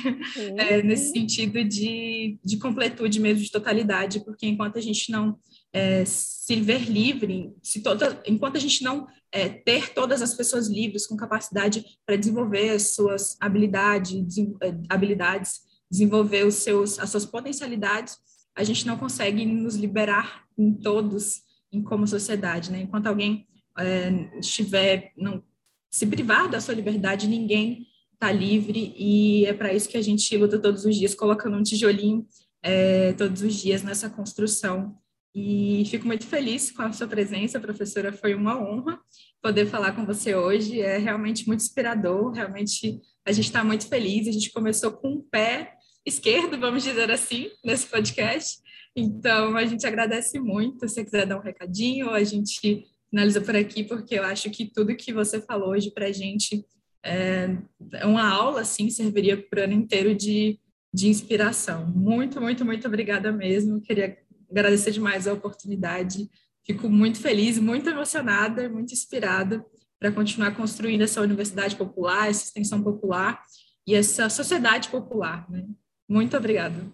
É, 0.57 0.83
nesse 0.83 1.13
sentido 1.13 1.63
de, 1.65 2.39
de 2.43 2.57
completude 2.59 3.21
mesmo, 3.21 3.43
de 3.43 3.51
totalidade, 3.51 4.25
porque 4.25 4.47
enquanto 4.47 4.79
a 4.79 4.81
gente 4.81 5.11
não 5.11 5.39
é, 5.73 6.05
se 6.05 6.61
ver 6.61 6.91
livre, 6.91 7.53
se 7.63 7.83
toda, 7.83 8.23
enquanto 8.27 8.57
a 8.57 8.61
gente 8.61 8.83
não 8.83 9.07
é, 9.33 9.49
ter 9.49 9.95
todas 9.95 10.21
as 10.21 10.35
pessoas 10.35 10.69
livres 10.69 11.07
com 11.07 11.17
capacidade 11.17 11.85
para 12.07 12.17
desenvolver 12.17 12.71
as 12.71 12.95
suas 12.95 13.37
habilidades, 13.41 14.37
é, 14.63 14.75
habilidades, 14.89 15.63
desenvolver 15.91 16.47
os 16.47 16.57
seus, 16.57 16.99
as 16.99 17.11
suas 17.11 17.25
potencialidades, 17.25 18.19
a 18.55 18.63
gente 18.63 18.87
não 18.87 18.99
consegue 18.99 19.47
nos 19.47 19.75
liberar 19.77 20.45
em 20.59 20.75
todos, 20.75 21.43
em 21.73 21.83
como 21.83 22.07
sociedade, 22.07 22.71
né? 22.71 22.83
Enquanto 22.83 23.07
alguém 23.07 23.47
é, 23.79 24.39
estiver 24.39 25.13
não 25.17 25.43
se 25.91 26.07
privar 26.07 26.51
da 26.51 26.61
sua 26.61 26.75
liberdade, 26.75 27.27
ninguém 27.27 27.87
está 28.13 28.31
livre 28.31 28.95
e 28.97 29.45
é 29.47 29.53
para 29.53 29.73
isso 29.73 29.89
que 29.89 29.97
a 29.97 30.03
gente 30.03 30.37
luta 30.37 30.59
todos 30.59 30.85
os 30.85 30.97
dias, 30.97 31.15
colocando 31.15 31.57
um 31.57 31.63
tijolinho 31.63 32.27
é, 32.63 33.13
todos 33.15 33.43
os 33.43 33.55
dias 33.55 33.83
nessa 33.83 34.09
construção. 34.09 34.97
E 35.35 35.85
fico 35.87 36.07
muito 36.07 36.27
feliz 36.27 36.71
com 36.71 36.83
a 36.83 36.93
sua 36.93 37.07
presença, 37.07 37.59
professora. 37.59 38.13
Foi 38.13 38.35
uma 38.35 38.61
honra 38.61 39.01
poder 39.41 39.67
falar 39.67 39.93
com 39.93 40.05
você 40.05 40.35
hoje. 40.35 40.81
É 40.81 40.99
realmente 40.99 41.47
muito 41.47 41.61
inspirador. 41.61 42.33
Realmente 42.33 43.01
a 43.25 43.33
gente 43.33 43.47
está 43.47 43.65
muito 43.65 43.89
feliz. 43.89 44.29
A 44.29 44.33
gente 44.33 44.53
começou 44.53 44.93
com 44.93 45.09
um 45.09 45.23
pé 45.23 45.75
esquerdo, 46.05 46.59
vamos 46.59 46.83
dizer 46.83 47.11
assim, 47.11 47.49
nesse 47.65 47.87
podcast. 47.87 48.61
Então, 48.95 49.57
a 49.57 49.65
gente 49.65 49.87
agradece 49.87 50.39
muito. 50.39 50.87
Se 50.87 50.95
você 50.95 51.05
quiser 51.05 51.27
dar 51.27 51.39
um 51.39 51.43
recadinho, 51.43 52.11
a 52.11 52.23
gente 52.23 52.85
finaliza 53.09 53.41
por 53.41 53.57
aqui, 53.57 53.85
porque 53.85 54.17
eu 54.17 54.25
acho 54.25 54.51
que 54.51 54.67
tudo 54.67 54.97
que 54.97 55.13
você 55.13 55.41
falou 55.41 55.71
hoje 55.71 55.91
para 55.91 56.07
a 56.07 56.13
gente 56.13 56.65
é, 57.05 57.57
é 57.95 58.07
uma 58.07 58.29
aula, 58.29 58.61
assim, 58.61 58.91
serviria 58.91 59.37
para 59.37 59.63
o 59.63 59.65
ano 59.65 59.73
inteiro 59.73 60.15
de, 60.15 60.59
de 60.93 61.09
inspiração. 61.09 61.87
Muito, 61.87 62.41
muito, 62.41 62.65
muito 62.65 62.87
obrigada 62.87 63.33
mesmo. 63.33 63.81
Queria 63.81 64.17
agradecer 64.53 64.91
demais 64.91 65.27
a 65.27 65.33
oportunidade. 65.33 66.31
Fico 66.65 66.89
muito 66.89 67.21
feliz, 67.21 67.59
muito 67.59 67.89
emocionada, 67.89 68.69
muito 68.69 68.93
inspirada 68.93 69.65
para 69.99 70.13
continuar 70.13 70.57
construindo 70.57 71.03
essa 71.03 71.21
universidade 71.21 71.77
popular, 71.77 72.29
essa 72.29 72.45
extensão 72.45 72.83
popular 72.83 73.41
e 73.87 73.95
essa 73.95 74.29
sociedade 74.29 74.89
popular. 74.89 75.49
Né? 75.51 75.67
Muito 76.09 76.37
obrigada. 76.37 76.93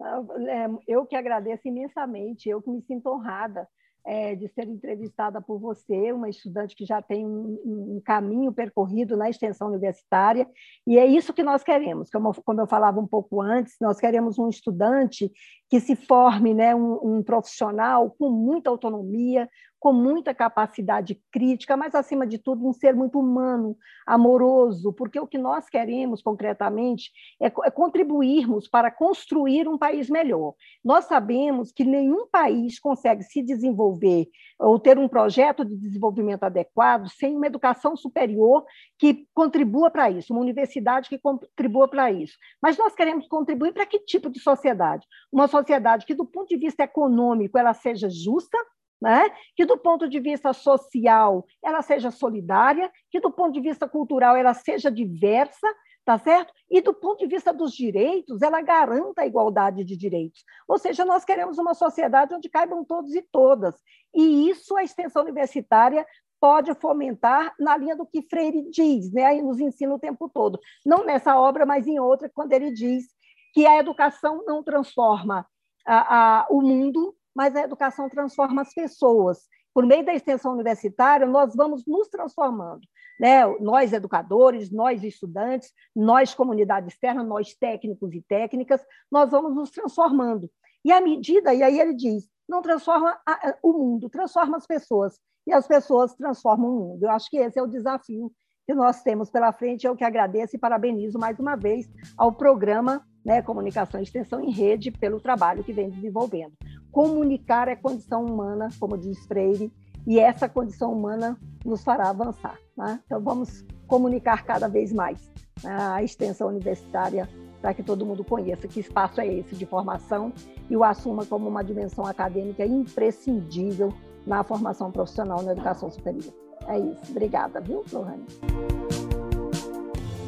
É, 0.00 0.68
eu 0.88 1.04
que 1.04 1.14
agradeço 1.14 1.68
imensamente, 1.68 2.48
eu 2.48 2.62
que 2.62 2.70
me 2.70 2.80
sinto 2.82 3.08
honrada 3.10 3.68
é, 4.04 4.34
de 4.34 4.48
ser 4.48 4.66
entrevistada 4.66 5.40
por 5.40 5.58
você, 5.58 6.12
uma 6.12 6.28
estudante 6.28 6.74
que 6.74 6.86
já 6.86 7.02
tem 7.02 7.26
um, 7.26 7.96
um, 7.96 8.02
caminho 8.04 8.52
percorrido 8.52 9.16
na 9.16 9.28
extensão 9.28 9.68
universitária, 9.68 10.48
e 10.86 10.98
é 10.98 11.06
isso 11.06 11.34
que 11.34 11.42
nós 11.42 11.62
queremos, 11.62 12.10
como, 12.10 12.32
como 12.42 12.60
eu 12.60 12.66
falava 12.66 12.98
um 12.98 13.06
pouco 13.06 13.40
antes, 13.40 13.76
nós 13.80 13.98
queremos 13.98 14.38
um 14.38 14.48
estudante 14.48 15.30
que 15.70 15.78
se 15.78 15.94
forme 15.94 16.52
né, 16.52 16.74
um, 16.74 17.18
um 17.18 17.22
profissional 17.22 18.10
com 18.18 18.28
muita 18.28 18.68
autonomia, 18.68 19.48
com 19.80 19.94
muita 19.94 20.34
capacidade 20.34 21.18
crítica, 21.32 21.74
mas, 21.74 21.94
acima 21.94 22.26
de 22.26 22.36
tudo, 22.36 22.68
um 22.68 22.72
ser 22.72 22.94
muito 22.94 23.18
humano, 23.18 23.74
amoroso, 24.06 24.92
porque 24.92 25.18
o 25.18 25.26
que 25.26 25.38
nós 25.38 25.70
queremos, 25.70 26.20
concretamente, 26.20 27.10
é, 27.40 27.46
é 27.46 27.70
contribuirmos 27.70 28.68
para 28.68 28.90
construir 28.90 29.66
um 29.66 29.78
país 29.78 30.10
melhor. 30.10 30.54
Nós 30.84 31.06
sabemos 31.06 31.72
que 31.72 31.82
nenhum 31.82 32.26
país 32.26 32.78
consegue 32.78 33.22
se 33.22 33.42
desenvolver 33.42 34.28
ou 34.58 34.78
ter 34.78 34.98
um 34.98 35.08
projeto 35.08 35.64
de 35.64 35.74
desenvolvimento 35.74 36.42
adequado 36.42 37.08
sem 37.08 37.34
uma 37.34 37.46
educação 37.46 37.96
superior 37.96 38.66
que 38.98 39.26
contribua 39.32 39.90
para 39.90 40.10
isso, 40.10 40.34
uma 40.34 40.42
universidade 40.42 41.08
que 41.08 41.18
contribua 41.18 41.88
para 41.88 42.12
isso. 42.12 42.34
Mas 42.60 42.76
nós 42.76 42.94
queremos 42.94 43.26
contribuir 43.26 43.72
para 43.72 43.86
que 43.86 44.00
tipo 44.00 44.28
de 44.28 44.40
sociedade? 44.40 45.06
Uma 45.32 45.48
sociedade 45.48 45.59
que, 45.64 46.14
do 46.14 46.24
ponto 46.24 46.48
de 46.48 46.56
vista 46.56 46.84
econômico, 46.84 47.58
ela 47.58 47.74
seja 47.74 48.08
justa, 48.08 48.58
né? 49.00 49.30
que 49.56 49.64
do 49.64 49.78
ponto 49.78 50.08
de 50.08 50.20
vista 50.20 50.52
social 50.52 51.46
ela 51.64 51.80
seja 51.82 52.10
solidária, 52.10 52.90
que 53.10 53.20
do 53.20 53.30
ponto 53.30 53.52
de 53.52 53.60
vista 53.60 53.88
cultural 53.88 54.36
ela 54.36 54.52
seja 54.52 54.90
diversa, 54.90 55.66
tá 56.04 56.18
certo? 56.18 56.52
E 56.70 56.80
do 56.80 56.92
ponto 56.92 57.18
de 57.20 57.26
vista 57.26 57.52
dos 57.52 57.72
direitos, 57.72 58.42
ela 58.42 58.60
garanta 58.60 59.22
a 59.22 59.26
igualdade 59.26 59.84
de 59.84 59.96
direitos. 59.96 60.44
Ou 60.68 60.78
seja, 60.78 61.04
nós 61.04 61.24
queremos 61.24 61.58
uma 61.58 61.74
sociedade 61.74 62.34
onde 62.34 62.48
caibam 62.48 62.84
todos 62.84 63.14
e 63.14 63.22
todas. 63.22 63.76
E 64.14 64.50
isso 64.50 64.76
a 64.76 64.82
extensão 64.82 65.22
universitária 65.22 66.06
pode 66.40 66.74
fomentar 66.74 67.54
na 67.58 67.76
linha 67.76 67.94
do 67.94 68.06
que 68.06 68.22
Freire 68.22 68.68
diz, 68.70 69.12
né? 69.12 69.26
Aí 69.26 69.42
nos 69.42 69.60
ensina 69.60 69.94
o 69.94 69.98
tempo 69.98 70.28
todo. 70.28 70.58
Não 70.84 71.04
nessa 71.04 71.38
obra, 71.38 71.66
mas 71.66 71.86
em 71.86 72.00
outra, 72.00 72.30
quando 72.30 72.52
ele 72.52 72.72
diz 72.72 73.04
que 73.52 73.66
a 73.66 73.78
educação 73.78 74.44
não 74.46 74.62
transforma 74.62 75.46
a, 75.86 76.40
a, 76.40 76.46
o 76.50 76.60
mundo, 76.60 77.14
mas 77.34 77.54
a 77.56 77.62
educação 77.62 78.08
transforma 78.08 78.62
as 78.62 78.72
pessoas. 78.72 79.48
Por 79.72 79.86
meio 79.86 80.04
da 80.04 80.14
extensão 80.14 80.52
universitária, 80.52 81.26
nós 81.26 81.54
vamos 81.54 81.84
nos 81.86 82.08
transformando. 82.08 82.80
Né? 83.20 83.46
Nós, 83.60 83.92
educadores, 83.92 84.70
nós, 84.70 85.02
estudantes, 85.04 85.72
nós, 85.94 86.34
comunidade 86.34 86.88
externa, 86.88 87.22
nós, 87.22 87.54
técnicos 87.54 88.12
e 88.12 88.22
técnicas, 88.22 88.84
nós 89.10 89.30
vamos 89.30 89.54
nos 89.54 89.70
transformando. 89.70 90.50
E 90.84 90.90
à 90.90 91.00
medida, 91.00 91.54
e 91.54 91.62
aí 91.62 91.78
ele 91.78 91.94
diz, 91.94 92.28
não 92.48 92.62
transforma 92.62 93.18
o 93.62 93.72
mundo, 93.72 94.08
transforma 94.08 94.56
as 94.56 94.66
pessoas. 94.66 95.20
E 95.46 95.52
as 95.52 95.66
pessoas 95.66 96.14
transformam 96.14 96.70
o 96.70 96.78
mundo. 96.78 97.04
Eu 97.04 97.10
acho 97.10 97.30
que 97.30 97.36
esse 97.36 97.58
é 97.58 97.62
o 97.62 97.66
desafio 97.66 98.32
que 98.70 98.74
nós 98.74 99.02
temos 99.02 99.28
pela 99.28 99.52
frente. 99.52 99.84
Eu 99.84 99.96
que 99.96 100.04
agradeço 100.04 100.54
e 100.54 100.58
parabenizo 100.58 101.18
mais 101.18 101.40
uma 101.40 101.56
vez 101.56 101.90
ao 102.16 102.32
programa 102.32 103.04
né, 103.24 103.42
Comunicação 103.42 103.98
e 103.98 104.04
Extensão 104.04 104.40
em 104.40 104.52
Rede 104.52 104.92
pelo 104.92 105.20
trabalho 105.20 105.64
que 105.64 105.72
vem 105.72 105.90
desenvolvendo. 105.90 106.52
Comunicar 106.92 107.66
é 107.66 107.74
condição 107.74 108.24
humana, 108.24 108.68
como 108.78 108.96
diz 108.96 109.26
Freire, 109.26 109.72
e 110.06 110.20
essa 110.20 110.48
condição 110.48 110.92
humana 110.92 111.36
nos 111.64 111.82
fará 111.82 112.10
avançar. 112.10 112.56
Né? 112.76 113.00
Então, 113.04 113.20
vamos 113.20 113.64
comunicar 113.88 114.44
cada 114.44 114.68
vez 114.68 114.92
mais 114.92 115.28
né, 115.64 115.76
a 115.76 116.02
extensão 116.04 116.46
universitária 116.46 117.28
para 117.60 117.74
que 117.74 117.82
todo 117.82 118.06
mundo 118.06 118.24
conheça 118.24 118.68
que 118.68 118.78
espaço 118.78 119.20
é 119.20 119.26
esse 119.26 119.56
de 119.56 119.66
formação 119.66 120.32
e 120.70 120.76
o 120.76 120.84
assuma 120.84 121.26
como 121.26 121.48
uma 121.48 121.64
dimensão 121.64 122.06
acadêmica 122.06 122.64
imprescindível 122.64 123.92
na 124.24 124.44
formação 124.44 124.92
profissional 124.92 125.42
na 125.42 125.52
educação 125.52 125.90
superior. 125.90 126.39
É 126.68 126.78
isso. 126.78 127.10
Obrigada, 127.10 127.60
viu, 127.60 127.84
Lohane? 127.92 128.24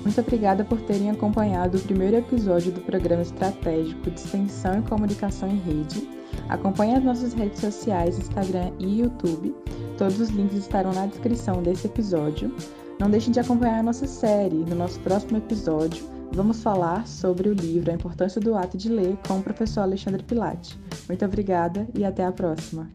Muito 0.02 0.20
obrigada 0.20 0.64
por 0.64 0.80
terem 0.82 1.10
acompanhado 1.10 1.78
o 1.78 1.80
primeiro 1.80 2.16
episódio 2.16 2.72
do 2.72 2.80
programa 2.80 3.22
estratégico 3.22 4.10
de 4.10 4.18
extensão 4.18 4.80
e 4.80 4.82
comunicação 4.82 5.48
em 5.48 5.58
rede. 5.58 6.08
Acompanhe 6.48 6.96
as 6.96 7.04
nossas 7.04 7.32
redes 7.34 7.60
sociais, 7.60 8.18
Instagram 8.18 8.72
e 8.78 9.00
YouTube. 9.00 9.54
Todos 9.96 10.18
os 10.20 10.28
links 10.30 10.56
estarão 10.56 10.92
na 10.92 11.06
descrição 11.06 11.62
desse 11.62 11.86
episódio. 11.86 12.54
Não 12.98 13.08
deixem 13.08 13.32
de 13.32 13.40
acompanhar 13.40 13.78
a 13.78 13.82
nossa 13.82 14.06
série. 14.06 14.56
No 14.56 14.74
nosso 14.74 14.98
próximo 15.00 15.38
episódio, 15.38 16.04
vamos 16.32 16.62
falar 16.62 17.06
sobre 17.06 17.48
o 17.48 17.54
livro 17.54 17.90
A 17.90 17.94
Importância 17.94 18.40
do 18.40 18.56
Ato 18.56 18.76
de 18.76 18.88
Ler 18.88 19.16
com 19.26 19.38
o 19.38 19.42
professor 19.42 19.82
Alexandre 19.82 20.22
Pilate. 20.22 20.78
Muito 21.08 21.24
obrigada 21.24 21.86
e 21.94 22.04
até 22.04 22.24
a 22.24 22.32
próxima. 22.32 22.90